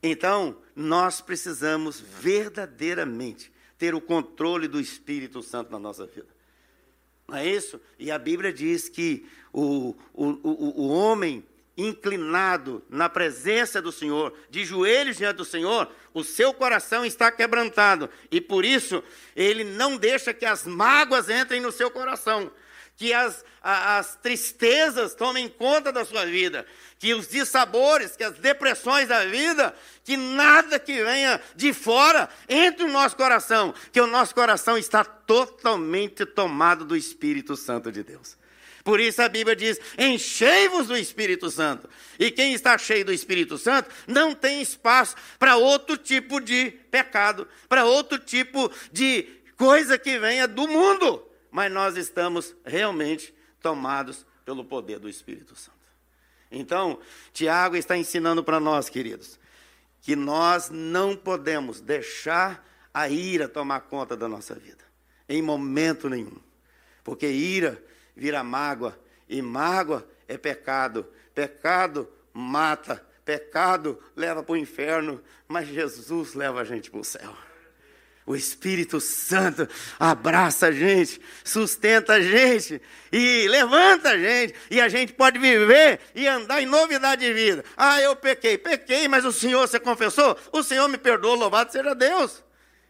Então, 0.02 0.60
nós 0.74 1.20
precisamos 1.20 2.00
verdadeiramente 2.00 3.54
ter 3.78 3.94
o 3.94 4.00
controle 4.00 4.68
do 4.68 4.80
Espírito 4.80 5.42
Santo 5.42 5.70
na 5.70 5.78
nossa 5.78 6.06
vida. 6.06 6.28
Não 7.28 7.36
é 7.36 7.46
isso? 7.46 7.80
E 7.98 8.10
a 8.10 8.18
Bíblia 8.18 8.52
diz 8.52 8.88
que 8.88 9.26
o, 9.52 9.94
o, 10.14 10.26
o, 10.42 10.82
o 10.82 10.88
homem 10.88 11.44
inclinado 11.76 12.82
na 12.88 13.08
presença 13.08 13.82
do 13.82 13.92
Senhor, 13.92 14.32
de 14.48 14.64
joelhos 14.64 15.18
diante 15.18 15.36
do 15.36 15.44
Senhor, 15.44 15.90
o 16.14 16.24
seu 16.24 16.54
coração 16.54 17.04
está 17.04 17.30
quebrantado. 17.30 18.08
E 18.30 18.40
por 18.40 18.64
isso, 18.64 19.02
ele 19.34 19.62
não 19.62 19.96
deixa 19.96 20.32
que 20.32 20.46
as 20.46 20.64
mágoas 20.64 21.28
entrem 21.28 21.60
no 21.60 21.70
seu 21.70 21.90
coração 21.90 22.50
que 22.96 23.12
as, 23.12 23.44
as 23.62 24.16
tristezas 24.16 25.14
tomem 25.14 25.48
conta 25.48 25.92
da 25.92 26.04
sua 26.04 26.24
vida, 26.24 26.66
que 26.98 27.12
os 27.12 27.28
dissabores, 27.28 28.16
que 28.16 28.24
as 28.24 28.38
depressões 28.38 29.08
da 29.08 29.24
vida, 29.26 29.74
que 30.02 30.16
nada 30.16 30.78
que 30.78 31.04
venha 31.04 31.40
de 31.54 31.74
fora 31.74 32.28
entre 32.48 32.86
no 32.86 32.92
nosso 32.92 33.14
coração, 33.14 33.74
que 33.92 34.00
o 34.00 34.06
nosso 34.06 34.34
coração 34.34 34.78
está 34.78 35.04
totalmente 35.04 36.24
tomado 36.24 36.84
do 36.84 36.96
Espírito 36.96 37.54
Santo 37.54 37.92
de 37.92 38.02
Deus. 38.02 38.36
Por 38.82 39.00
isso 39.00 39.20
a 39.20 39.28
Bíblia 39.28 39.56
diz: 39.56 39.78
enchei-vos 39.98 40.86
do 40.86 40.96
Espírito 40.96 41.50
Santo. 41.50 41.90
E 42.18 42.30
quem 42.30 42.54
está 42.54 42.78
cheio 42.78 43.04
do 43.04 43.12
Espírito 43.12 43.58
Santo 43.58 43.90
não 44.06 44.32
tem 44.32 44.62
espaço 44.62 45.16
para 45.40 45.56
outro 45.56 45.98
tipo 45.98 46.40
de 46.40 46.70
pecado, 46.88 47.48
para 47.68 47.84
outro 47.84 48.16
tipo 48.16 48.70
de 48.92 49.28
coisa 49.56 49.98
que 49.98 50.18
venha 50.20 50.46
do 50.46 50.68
mundo 50.68 51.25
mas 51.56 51.72
nós 51.72 51.96
estamos 51.96 52.54
realmente 52.66 53.34
tomados 53.62 54.26
pelo 54.44 54.62
poder 54.62 54.98
do 54.98 55.08
Espírito 55.08 55.56
Santo. 55.56 55.78
Então, 56.50 56.98
Tiago 57.32 57.76
está 57.76 57.96
ensinando 57.96 58.44
para 58.44 58.60
nós, 58.60 58.90
queridos, 58.90 59.40
que 60.02 60.14
nós 60.14 60.68
não 60.68 61.16
podemos 61.16 61.80
deixar 61.80 62.62
a 62.92 63.08
ira 63.08 63.48
tomar 63.48 63.80
conta 63.80 64.14
da 64.14 64.28
nossa 64.28 64.54
vida, 64.54 64.84
em 65.26 65.40
momento 65.40 66.10
nenhum. 66.10 66.38
Porque 67.02 67.26
ira 67.26 67.82
vira 68.14 68.44
mágoa, 68.44 68.94
e 69.26 69.40
mágoa 69.40 70.06
é 70.28 70.36
pecado. 70.36 71.06
Pecado 71.34 72.06
mata, 72.34 73.02
pecado 73.24 73.98
leva 74.14 74.42
para 74.42 74.52
o 74.52 74.58
inferno, 74.58 75.22
mas 75.48 75.68
Jesus 75.68 76.34
leva 76.34 76.60
a 76.60 76.64
gente 76.64 76.90
para 76.90 77.00
o 77.00 77.04
céu. 77.04 77.34
O 78.26 78.34
Espírito 78.34 79.00
Santo 79.00 79.68
abraça 80.00 80.66
a 80.66 80.72
gente, 80.72 81.20
sustenta 81.44 82.14
a 82.14 82.20
gente 82.20 82.82
e 83.12 83.46
levanta 83.46 84.10
a 84.10 84.18
gente. 84.18 84.52
E 84.68 84.80
a 84.80 84.88
gente 84.88 85.12
pode 85.12 85.38
viver 85.38 86.00
e 86.12 86.26
andar 86.26 86.60
em 86.60 86.66
novidade 86.66 87.24
de 87.24 87.32
vida. 87.32 87.64
Ah, 87.76 88.00
eu 88.00 88.16
pequei, 88.16 88.58
pequei, 88.58 89.06
mas 89.06 89.24
o 89.24 89.30
Senhor, 89.30 89.68
você 89.68 89.78
confessou? 89.78 90.36
O 90.50 90.60
Senhor 90.64 90.88
me 90.88 90.98
perdoou, 90.98 91.36
louvado 91.36 91.70
seja 91.70 91.94
Deus. 91.94 92.42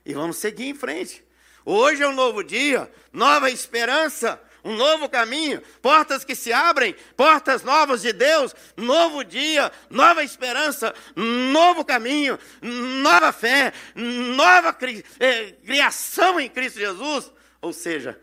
E 0.06 0.14
vamos 0.14 0.38
seguir 0.38 0.68
em 0.68 0.74
frente. 0.74 1.22
Hoje 1.66 2.02
é 2.02 2.08
um 2.08 2.14
novo 2.14 2.42
dia, 2.42 2.90
nova 3.12 3.50
esperança, 3.50 4.40
um 4.66 4.74
novo 4.74 5.08
caminho, 5.08 5.62
portas 5.80 6.24
que 6.24 6.34
se 6.34 6.52
abrem, 6.52 6.94
portas 7.16 7.62
novas 7.62 8.02
de 8.02 8.12
Deus, 8.12 8.54
novo 8.76 9.22
dia, 9.22 9.70
nova 9.88 10.24
esperança, 10.24 10.92
novo 11.14 11.84
caminho, 11.84 12.36
nova 12.60 13.32
fé, 13.32 13.72
nova 13.94 14.76
é, 15.20 15.52
criação 15.52 16.40
em 16.40 16.50
Cristo 16.50 16.80
Jesus. 16.80 17.32
Ou 17.62 17.72
seja, 17.72 18.20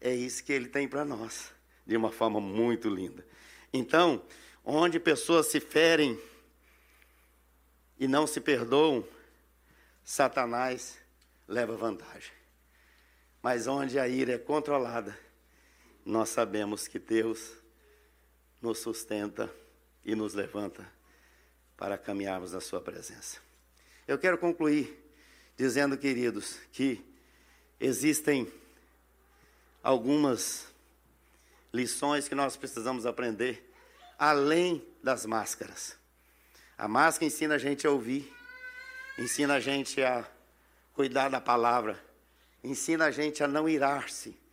é 0.00 0.12
isso 0.12 0.42
que 0.42 0.52
ele 0.52 0.68
tem 0.68 0.88
para 0.88 1.04
nós, 1.04 1.52
de 1.86 1.96
uma 1.96 2.10
forma 2.10 2.40
muito 2.40 2.88
linda. 2.88 3.24
Então, 3.72 4.20
onde 4.64 4.98
pessoas 4.98 5.46
se 5.46 5.60
ferem 5.60 6.20
e 7.96 8.08
não 8.08 8.26
se 8.26 8.40
perdoam, 8.40 9.04
Satanás 10.04 10.98
leva 11.46 11.76
vantagem. 11.76 12.32
Mas 13.40 13.68
onde 13.68 14.00
a 14.00 14.08
ira 14.08 14.32
é 14.32 14.38
controlada, 14.38 15.16
nós 16.08 16.30
sabemos 16.30 16.88
que 16.88 16.98
Deus 16.98 17.52
nos 18.62 18.78
sustenta 18.78 19.54
e 20.02 20.14
nos 20.14 20.32
levanta 20.32 20.90
para 21.76 21.98
caminharmos 21.98 22.52
na 22.52 22.62
Sua 22.62 22.80
presença. 22.80 23.38
Eu 24.06 24.18
quero 24.18 24.38
concluir 24.38 25.04
dizendo, 25.54 25.98
queridos, 25.98 26.58
que 26.72 27.04
existem 27.78 28.50
algumas 29.82 30.68
lições 31.74 32.26
que 32.26 32.34
nós 32.34 32.56
precisamos 32.56 33.04
aprender 33.04 33.70
além 34.18 34.82
das 35.02 35.26
máscaras. 35.26 35.94
A 36.78 36.88
máscara 36.88 37.26
ensina 37.26 37.56
a 37.56 37.58
gente 37.58 37.86
a 37.86 37.90
ouvir, 37.90 38.34
ensina 39.18 39.56
a 39.56 39.60
gente 39.60 40.02
a 40.02 40.26
cuidar 40.94 41.28
da 41.28 41.38
palavra, 41.38 42.02
ensina 42.64 43.04
a 43.04 43.10
gente 43.10 43.44
a 43.44 43.46
não 43.46 43.68
irar-se 43.68 44.47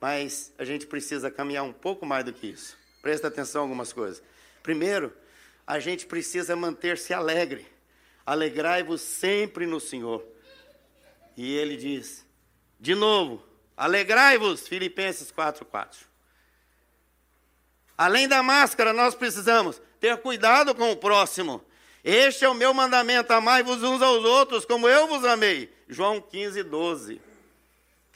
mas 0.00 0.52
a 0.58 0.64
gente 0.64 0.86
precisa 0.86 1.30
caminhar 1.30 1.64
um 1.64 1.72
pouco 1.72 2.04
mais 2.04 2.24
do 2.24 2.32
que 2.32 2.46
isso. 2.46 2.76
Presta 3.02 3.28
atenção 3.28 3.62
em 3.62 3.64
algumas 3.64 3.92
coisas. 3.92 4.22
Primeiro, 4.62 5.12
a 5.66 5.78
gente 5.78 6.06
precisa 6.06 6.54
manter-se 6.54 7.14
alegre. 7.14 7.66
Alegrai-vos 8.24 9.00
sempre 9.00 9.66
no 9.66 9.80
Senhor. 9.80 10.24
E 11.36 11.54
ele 11.54 11.76
diz, 11.76 12.26
de 12.80 12.94
novo, 12.94 13.42
alegrai-vos, 13.76 14.66
Filipenses 14.66 15.30
4:4. 15.30 16.06
Além 17.96 18.28
da 18.28 18.42
máscara, 18.42 18.92
nós 18.92 19.14
precisamos 19.14 19.80
ter 20.00 20.16
cuidado 20.18 20.74
com 20.74 20.90
o 20.92 20.96
próximo. 20.96 21.64
Este 22.04 22.44
é 22.44 22.48
o 22.48 22.54
meu 22.54 22.74
mandamento: 22.74 23.32
amai-vos 23.32 23.82
uns 23.82 24.02
aos 24.02 24.24
outros, 24.24 24.64
como 24.64 24.88
eu 24.88 25.06
vos 25.06 25.24
amei. 25.24 25.72
João 25.88 26.20
15, 26.20 26.62
12. 26.62 27.20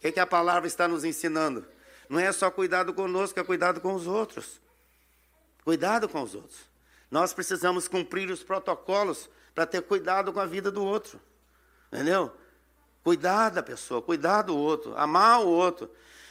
O 0.01 0.03
que, 0.03 0.13
que 0.13 0.21
a 0.21 0.27
palavra 0.27 0.67
está 0.67 0.89
nos 0.89 1.05
ensinando? 1.05 1.67
Não 2.09 2.19
é 2.19 2.33
só 2.33 2.51
cuidado 2.51 2.95
conosco, 2.95 3.39
é 3.39 3.45
cuidado 3.45 3.83
com 3.83 3.95
os 3.95 4.07
outros. 4.07 4.59
Cuidado 5.63 6.09
com 6.09 6.23
os 6.23 6.35
outros. 6.35 6.59
Nós 7.11 7.35
precisamos 7.35 7.87
cumprir 7.87 8.31
os 8.31 8.43
protocolos 8.43 9.29
para 9.55 9.67
ter 9.67 9.83
cuidado 9.83 10.33
com 10.33 10.41
a 10.41 10.47
vida 10.47 10.71
do 10.71 10.83
outro. 10.83 11.21
Entendeu? 11.93 12.35
Cuidar 13.05 13.51
da 13.51 13.63
pessoa, 13.63 14.01
cuidar 14.01 14.41
do 14.41 14.57
outro, 14.57 14.97
amar 14.97 15.41
o 15.41 15.49
outro, 15.49 15.91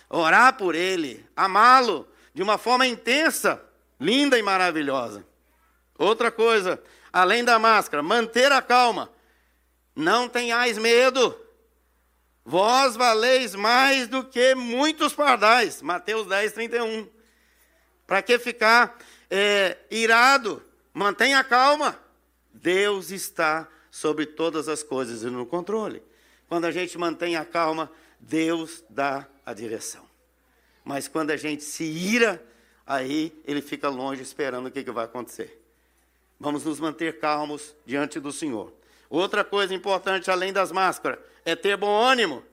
orar 0.10 0.58
por 0.58 0.74
ele, 0.74 1.24
amá-lo 1.36 2.08
de 2.34 2.42
uma 2.42 2.58
forma 2.58 2.88
intensa, 2.88 3.64
linda 4.00 4.36
e 4.36 4.42
maravilhosa. 4.42 5.24
Outra 5.96 6.32
coisa, 6.32 6.82
além 7.14 7.44
da 7.44 7.60
máscara, 7.60 8.02
manter 8.02 8.52
a 8.52 8.64
calma. 8.64 9.12
Não 9.96 10.28
tenhais 10.28 10.76
medo. 10.80 11.40
Vós 12.46 12.96
valeis 12.96 13.54
mais 13.54 14.08
do 14.08 14.24
que 14.24 14.56
muitos 14.56 15.14
pardais. 15.14 15.82
Mateus 15.82 16.28
10, 16.28 16.54
31. 16.54 17.08
Para 18.08 18.22
que 18.22 18.40
ficar 18.40 18.98
é, 19.30 19.78
irado? 19.92 20.64
Mantenha 20.94 21.44
calma. 21.44 22.00
Deus 22.52 23.12
está 23.12 23.68
sobre 23.92 24.26
todas 24.26 24.68
as 24.68 24.84
coisas 24.84 25.24
e 25.24 25.28
no 25.28 25.46
controle. 25.46 26.02
Quando 26.48 26.66
a 26.66 26.72
gente 26.72 26.98
mantém 26.98 27.36
a 27.36 27.46
calma, 27.46 27.92
Deus 28.20 28.84
dá 28.90 29.28
a 29.46 29.54
direção. 29.54 30.04
Mas 30.84 31.08
quando 31.08 31.32
a 31.32 31.38
gente 31.38 31.64
se 31.64 31.84
ira, 31.84 32.44
aí 32.86 33.32
ele 33.46 33.62
fica 33.62 33.90
longe 33.90 34.22
esperando 34.22 34.68
o 34.68 34.72
que, 34.72 34.84
que 34.84 34.92
vai 34.92 35.06
acontecer. 35.06 35.62
Vamos 36.40 36.64
nos 36.64 36.80
manter 36.80 37.20
calmos 37.20 37.76
diante 37.86 38.20
do 38.20 38.32
Senhor. 38.32 38.74
Outra 39.10 39.44
coisa 39.44 39.74
importante, 39.74 40.30
além 40.30 40.54
das 40.54 40.72
máscaras, 40.72 41.20
é 41.44 41.56
ter 41.56 41.76
bom 41.76 42.00
ânimo. 42.00 42.44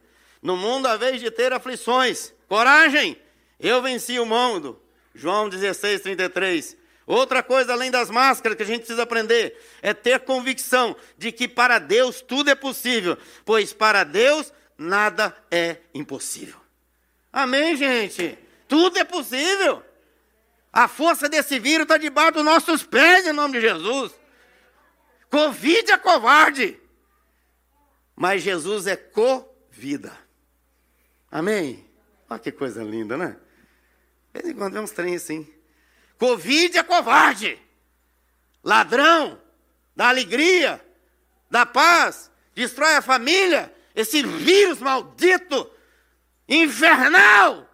No 0.41 0.57
mundo, 0.57 0.87
a 0.87 0.97
vez 0.97 1.21
de 1.21 1.31
ter 1.31 1.53
aflições, 1.53 2.33
coragem, 2.49 3.21
eu 3.61 3.83
venci 3.83 4.19
o 4.19 4.25
mundo. 4.27 4.81
João 5.15 5.49
16, 5.49 6.03
33. 6.03 6.77
Outra 7.07 7.43
coisa, 7.43 7.73
além 7.73 7.91
das 7.91 8.11
máscaras, 8.11 8.57
que 8.57 8.63
a 8.63 8.67
gente 8.67 8.81
precisa 8.81 9.03
aprender, 9.03 9.57
é 9.81 9.95
ter 9.95 10.21
convicção 10.21 10.97
de 11.17 11.31
que 11.31 11.47
para 11.47 11.79
Deus 11.79 12.21
tudo 12.21 12.51
é 12.51 12.55
possível, 12.55 13.17
pois 13.45 13.73
para 13.73 14.03
Deus 14.03 14.53
nada 14.77 15.37
é 15.51 15.77
impossível. 15.95 16.57
Amém, 17.33 17.77
gente? 17.77 18.37
Tudo 18.67 18.99
é 18.99 19.05
possível. 19.05 19.83
A 20.73 20.89
força 20.89 21.29
desse 21.29 21.59
vírus 21.59 21.85
está 21.85 21.97
debaixo 21.97 22.33
dos 22.33 22.45
nossos 22.45 22.83
pés, 22.83 23.27
em 23.27 23.33
nome 23.33 23.55
de 23.55 23.61
Jesus. 23.61 24.13
Covid 25.31 25.93
é 25.93 25.99
covarde. 25.99 26.81
Mas 28.15 28.43
Jesus 28.43 28.87
é 28.87 28.97
co-vida. 28.97 30.17
Amém? 31.31 31.89
Olha 32.29 32.41
que 32.41 32.51
coisa 32.51 32.83
linda, 32.83 33.17
né? 33.17 33.37
De 34.35 34.43
vez 34.43 34.55
em 34.55 34.59
quando 34.59 34.75
vem 34.75 34.83
uns 34.83 34.91
trem 34.91 35.17
assim. 35.17 35.47
Covid 36.19 36.79
é 36.79 36.83
covarde. 36.83 37.59
Ladrão 38.65 39.41
da 39.95 40.09
alegria, 40.09 40.85
da 41.51 41.65
paz, 41.65 42.31
destrói 42.55 42.95
a 42.97 43.03
família. 43.03 43.73
Esse 43.95 44.23
vírus 44.23 44.79
maldito, 44.79 45.71
infernal, 46.49 47.67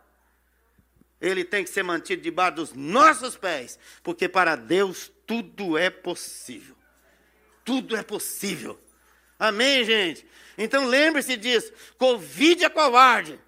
ele 1.22 1.44
tem 1.44 1.62
que 1.62 1.70
ser 1.70 1.84
mantido 1.84 2.20
debaixo 2.20 2.56
dos 2.56 2.72
nossos 2.72 3.36
pés, 3.36 3.78
porque 4.02 4.28
para 4.28 4.56
Deus 4.56 5.10
tudo 5.24 5.78
é 5.78 5.88
possível. 5.88 6.76
Tudo 7.64 7.96
é 7.96 8.03
possível. 8.03 8.79
Amém, 9.38 9.85
gente? 9.85 10.27
Então 10.57 10.87
lembre-se 10.87 11.37
disso. 11.37 11.72
Covid 11.98 12.64
é 12.64 12.68
covarde, 12.68 13.38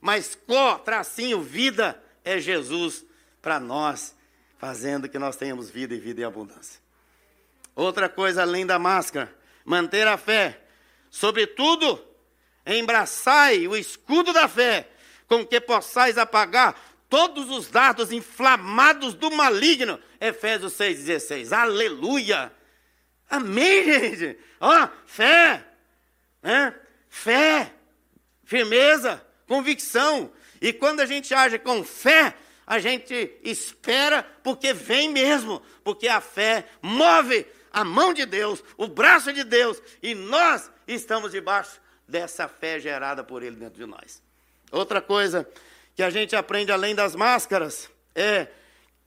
mas 0.00 0.34
co, 0.34 0.78
tracinho, 0.78 1.42
vida 1.42 2.02
é 2.24 2.38
Jesus 2.38 3.04
para 3.40 3.58
nós, 3.58 4.14
fazendo 4.58 5.08
que 5.08 5.18
nós 5.18 5.36
tenhamos 5.36 5.70
vida 5.70 5.94
e 5.94 5.98
vida 5.98 6.20
em 6.20 6.24
abundância. 6.24 6.80
Outra 7.74 8.08
coisa 8.08 8.42
além 8.42 8.64
da 8.64 8.78
máscara, 8.78 9.34
manter 9.64 10.06
a 10.06 10.16
fé. 10.16 10.60
Sobretudo, 11.10 12.02
embraçai 12.66 13.66
o 13.66 13.76
escudo 13.76 14.32
da 14.32 14.48
fé, 14.48 14.88
com 15.26 15.44
que 15.44 15.60
possais 15.60 16.18
apagar 16.18 16.78
todos 17.08 17.50
os 17.50 17.68
dardos 17.68 18.12
inflamados 18.12 19.14
do 19.14 19.30
maligno. 19.30 19.98
Efésios 20.20 20.74
6,16. 20.74 21.52
Aleluia! 21.52 22.52
Amém, 23.32 24.14
gente? 24.14 24.38
Ó, 24.60 24.88
fé, 25.06 25.64
né? 26.42 26.74
Fé, 27.08 27.72
firmeza, 28.44 29.24
convicção. 29.46 30.30
E 30.60 30.70
quando 30.70 31.00
a 31.00 31.06
gente 31.06 31.32
age 31.32 31.58
com 31.58 31.82
fé, 31.82 32.34
a 32.66 32.78
gente 32.78 33.34
espera 33.42 34.22
porque 34.44 34.74
vem 34.74 35.08
mesmo, 35.08 35.62
porque 35.82 36.08
a 36.08 36.20
fé 36.20 36.66
move 36.82 37.46
a 37.72 37.82
mão 37.82 38.12
de 38.12 38.26
Deus, 38.26 38.62
o 38.76 38.86
braço 38.86 39.32
de 39.32 39.44
Deus, 39.44 39.82
e 40.02 40.14
nós 40.14 40.70
estamos 40.86 41.32
debaixo 41.32 41.80
dessa 42.06 42.46
fé 42.46 42.78
gerada 42.78 43.24
por 43.24 43.42
Ele 43.42 43.56
dentro 43.56 43.82
de 43.82 43.86
nós. 43.86 44.22
Outra 44.70 45.00
coisa 45.00 45.48
que 45.96 46.02
a 46.02 46.10
gente 46.10 46.36
aprende 46.36 46.70
além 46.70 46.94
das 46.94 47.16
máscaras 47.16 47.90
é 48.14 48.46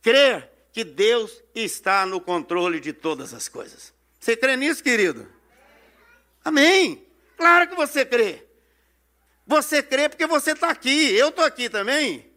crer 0.01 0.49
que 0.73 0.83
Deus 0.83 1.43
está 1.53 2.07
no 2.07 2.19
controle 2.19 2.79
de 2.79 2.91
todas 2.91 3.31
as 3.31 3.47
coisas. 3.47 3.94
Você 4.25 4.35
crê 4.35 4.57
nisso, 4.57 4.81
querido? 4.81 5.31
Amém. 6.43 7.05
Claro 7.37 7.69
que 7.69 7.75
você 7.75 8.03
crê. 8.03 8.43
Você 9.45 9.83
crê 9.83 10.09
porque 10.09 10.25
você 10.25 10.53
está 10.53 10.71
aqui, 10.71 11.15
eu 11.15 11.29
estou 11.29 11.45
aqui 11.45 11.69
também. 11.69 12.27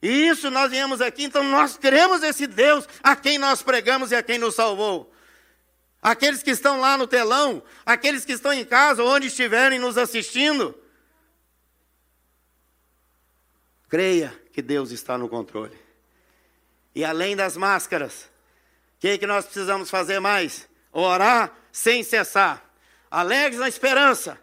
Isso, 0.00 0.52
nós 0.52 0.70
viemos 0.70 1.00
aqui, 1.00 1.24
então 1.24 1.42
nós 1.42 1.76
cremos 1.76 2.22
esse 2.22 2.46
Deus 2.46 2.88
a 3.02 3.16
quem 3.16 3.38
nós 3.38 3.60
pregamos 3.60 4.12
e 4.12 4.14
a 4.14 4.22
quem 4.22 4.38
nos 4.38 4.54
salvou. 4.54 5.12
Aqueles 6.00 6.44
que 6.44 6.52
estão 6.52 6.78
lá 6.78 6.96
no 6.96 7.08
telão, 7.08 7.60
aqueles 7.84 8.24
que 8.24 8.34
estão 8.34 8.52
em 8.52 8.64
casa, 8.64 9.02
onde 9.02 9.26
estiverem 9.26 9.80
nos 9.80 9.98
assistindo. 9.98 10.80
Creia 13.88 14.32
que 14.52 14.62
Deus 14.62 14.92
está 14.92 15.18
no 15.18 15.28
controle. 15.28 15.76
E 16.94 17.04
além 17.04 17.34
das 17.34 17.56
máscaras, 17.56 18.30
o 18.96 19.00
que, 19.00 19.08
é 19.08 19.18
que 19.18 19.26
nós 19.26 19.44
precisamos 19.44 19.90
fazer 19.90 20.20
mais? 20.20 20.69
Orar 20.92 21.52
sem 21.72 22.02
cessar. 22.02 22.64
Alegres 23.10 23.58
na 23.58 23.68
esperança, 23.68 24.40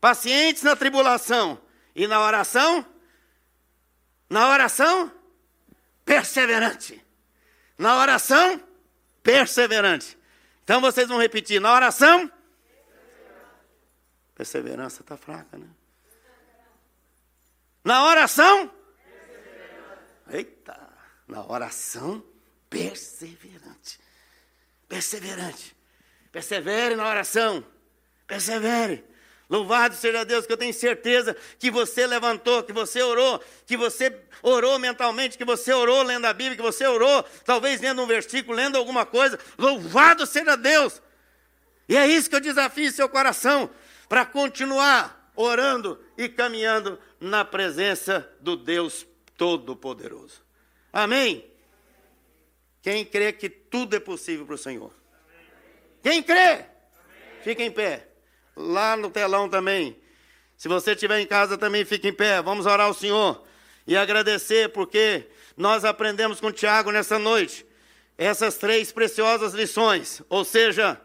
pacientes 0.00 0.62
na 0.62 0.76
tribulação. 0.76 1.60
E 1.94 2.06
na 2.06 2.20
oração? 2.20 2.86
Na 4.28 4.48
oração, 4.48 5.12
perseverante. 6.04 7.02
Na 7.76 7.98
oração, 7.98 8.62
perseverante. 9.22 10.18
Então 10.64 10.80
vocês 10.80 11.08
vão 11.08 11.18
repetir: 11.18 11.60
na 11.60 11.72
oração, 11.72 12.30
perseverança 14.34 15.02
está 15.02 15.16
fraca, 15.16 15.58
né? 15.58 15.68
Na 17.84 18.04
oração, 18.04 18.72
eita, 20.30 20.78
na 21.26 21.44
oração, 21.46 22.24
perseverante. 22.70 23.98
Perseverante. 24.88 25.76
Persevere 26.32 26.96
na 26.96 27.08
oração. 27.08 27.64
Persevere. 28.26 29.04
Louvado 29.48 29.94
seja 29.94 30.24
Deus, 30.24 30.46
que 30.46 30.52
eu 30.54 30.56
tenho 30.56 30.72
certeza 30.72 31.36
que 31.58 31.70
você 31.70 32.06
levantou, 32.06 32.62
que 32.62 32.72
você 32.72 33.02
orou, 33.02 33.38
que 33.66 33.76
você 33.76 34.18
orou 34.42 34.78
mentalmente, 34.78 35.36
que 35.36 35.44
você 35.44 35.74
orou 35.74 36.02
lendo 36.02 36.24
a 36.24 36.32
Bíblia, 36.32 36.56
que 36.56 36.62
você 36.62 36.86
orou, 36.86 37.22
talvez 37.44 37.78
lendo 37.78 38.00
um 38.00 38.06
versículo, 38.06 38.56
lendo 38.56 38.78
alguma 38.78 39.04
coisa. 39.04 39.38
Louvado 39.58 40.26
seja 40.26 40.56
Deus. 40.56 41.02
E 41.86 41.94
é 41.94 42.06
isso 42.06 42.30
que 42.30 42.36
eu 42.36 42.40
desafio 42.40 42.90
seu 42.90 43.10
coração, 43.10 43.68
para 44.08 44.24
continuar 44.24 45.30
orando 45.36 46.02
e 46.16 46.30
caminhando 46.30 46.98
na 47.20 47.44
presença 47.44 48.26
do 48.40 48.56
Deus 48.56 49.06
Todo-Poderoso. 49.36 50.42
Amém? 50.90 51.44
Quem 52.80 53.04
crê 53.04 53.34
que 53.34 53.50
tudo 53.50 53.96
é 53.96 54.00
possível 54.00 54.46
para 54.46 54.54
o 54.54 54.58
Senhor? 54.58 55.01
Quem 56.02 56.22
crê? 56.22 56.64
Fica 57.42 57.62
em 57.62 57.70
pé 57.70 58.08
lá 58.56 58.96
no 58.96 59.10
telão 59.10 59.48
também. 59.48 59.96
Se 60.56 60.68
você 60.68 60.92
estiver 60.92 61.18
em 61.20 61.26
casa 61.26 61.56
também, 61.58 61.84
fique 61.84 62.08
em 62.08 62.12
pé. 62.12 62.40
Vamos 62.42 62.66
orar 62.66 62.86
ao 62.86 62.94
Senhor 62.94 63.44
e 63.86 63.96
agradecer, 63.96 64.68
porque 64.70 65.26
nós 65.56 65.84
aprendemos 65.84 66.40
com 66.40 66.52
Tiago 66.52 66.90
nessa 66.90 67.18
noite 67.18 67.66
essas 68.16 68.56
três 68.56 68.92
preciosas 68.92 69.54
lições. 69.54 70.22
Ou 70.28 70.44
seja, 70.44 71.00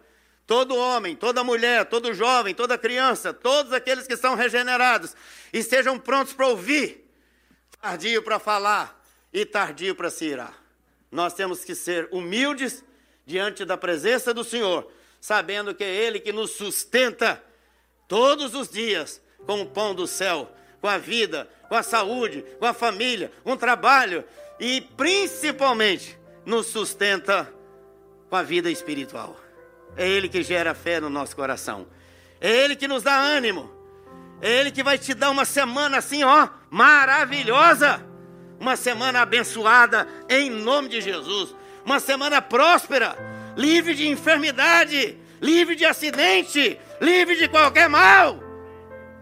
todo 0.46 0.76
homem, 0.76 1.16
toda 1.16 1.44
mulher, 1.44 1.86
todo 1.86 2.14
jovem, 2.14 2.54
toda 2.54 2.78
criança, 2.78 3.34
todos 3.34 3.74
aqueles 3.74 4.06
que 4.06 4.18
são 4.18 4.36
regenerados, 4.36 5.16
estejam 5.52 5.98
prontos 5.98 6.34
para 6.34 6.48
ouvir, 6.48 7.10
tardio 7.82 8.22
para 8.22 8.40
falar 8.40 9.04
e 9.34 9.46
tardio 9.46 9.96
para 9.96 10.10
se 10.10 10.26
irar. 10.26 10.54
Nós 11.12 11.34
temos 11.34 11.64
que 11.64 11.74
ser 11.74 12.08
humildes 12.12 12.84
diante 13.28 13.64
da 13.64 13.78
presença 13.78 14.34
do 14.34 14.44
Senhor 14.44 14.90
sabendo 15.20 15.74
que 15.74 15.84
é 15.84 15.94
Ele 15.94 16.20
que 16.20 16.32
nos 16.32 16.52
sustenta 16.52 17.44
todos 18.08 18.56
os 18.56 18.70
dias 18.70 19.22
com 19.46 19.62
o 19.62 19.66
pão 19.66 19.94
do 19.94 20.08
céu, 20.08 20.52
com 20.80 20.88
a 20.88 20.98
vida, 20.98 21.50
com 21.68 21.76
a 21.76 21.84
saúde, 21.84 22.46
com 22.60 22.66
a 22.66 22.74
família, 22.74 23.32
com 23.44 23.52
o 23.52 23.58
trabalho 23.58 24.24
e 24.60 24.82
principalmente 24.96 26.18
nos 26.46 26.68
sustenta 26.68 27.52
com 28.30 28.36
a 28.36 28.44
vida 28.44 28.72
espiritual. 28.72 29.38
É 29.96 30.08
Ele 30.08 30.30
que 30.30 30.44
gera 30.44 30.74
fé 30.74 31.00
no 31.00 31.10
nosso 31.10 31.36
coração. 31.36 31.88
É 32.40 32.50
Ele 32.50 32.76
que 32.76 32.88
nos 32.88 33.04
dá 33.04 33.20
ânimo. 33.20 33.72
É 34.40 34.50
Ele 34.50 34.72
que 34.72 34.84
vai 34.84 34.98
te 34.98 35.14
dar 35.14 35.32
uma 35.32 35.46
semana 35.46 35.98
assim, 35.98 36.24
ó, 36.24 36.48
maravilhosa. 36.70 38.06
Uma 38.60 38.76
semana 38.76 39.22
abençoada 39.22 40.08
em 40.30 40.50
nome 40.50 40.90
de 40.90 41.02
Jesus. 41.02 41.56
Uma 41.88 42.02
semana 42.02 42.42
próspera 42.42 43.16
livre 43.56 43.96
de 43.96 44.10
enfermidade, 44.10 45.18
livre 45.40 45.74
de 45.74 45.86
acidente, 45.86 46.78
livre 47.00 47.38
de 47.38 47.48
qualquer 47.48 47.88
mal. 47.88 48.44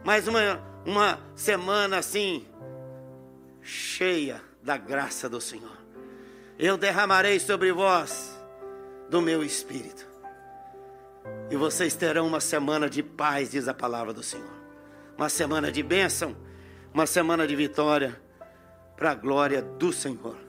Mas 0.04 0.28
uma, 0.28 0.60
uma 0.84 1.20
semana 1.36 2.00
assim, 2.00 2.44
cheia 3.62 4.42
da 4.64 4.78
graça 4.78 5.30
do 5.30 5.40
Senhor. 5.40 5.78
Eu 6.58 6.76
derramarei 6.76 7.40
sobre 7.40 7.72
vós 7.72 8.36
do 9.12 9.22
meu 9.22 9.44
espírito. 9.44 10.08
E 11.52 11.56
vocês 11.56 11.94
terão 11.94 12.26
uma 12.26 12.40
semana 12.40 12.90
de 12.90 13.04
paz, 13.04 13.52
diz 13.52 13.68
a 13.68 13.76
palavra 13.76 14.12
do 14.12 14.24
Senhor. 14.24 14.56
Uma 15.16 15.30
semana 15.30 15.72
de 15.72 15.84
bênção, 15.84 16.36
uma 16.92 17.06
semana 17.06 17.46
de 17.46 17.56
vitória, 17.56 18.20
para 18.98 19.12
a 19.12 19.16
glória 19.16 19.62
do 19.62 19.94
Senhor. 19.94 20.45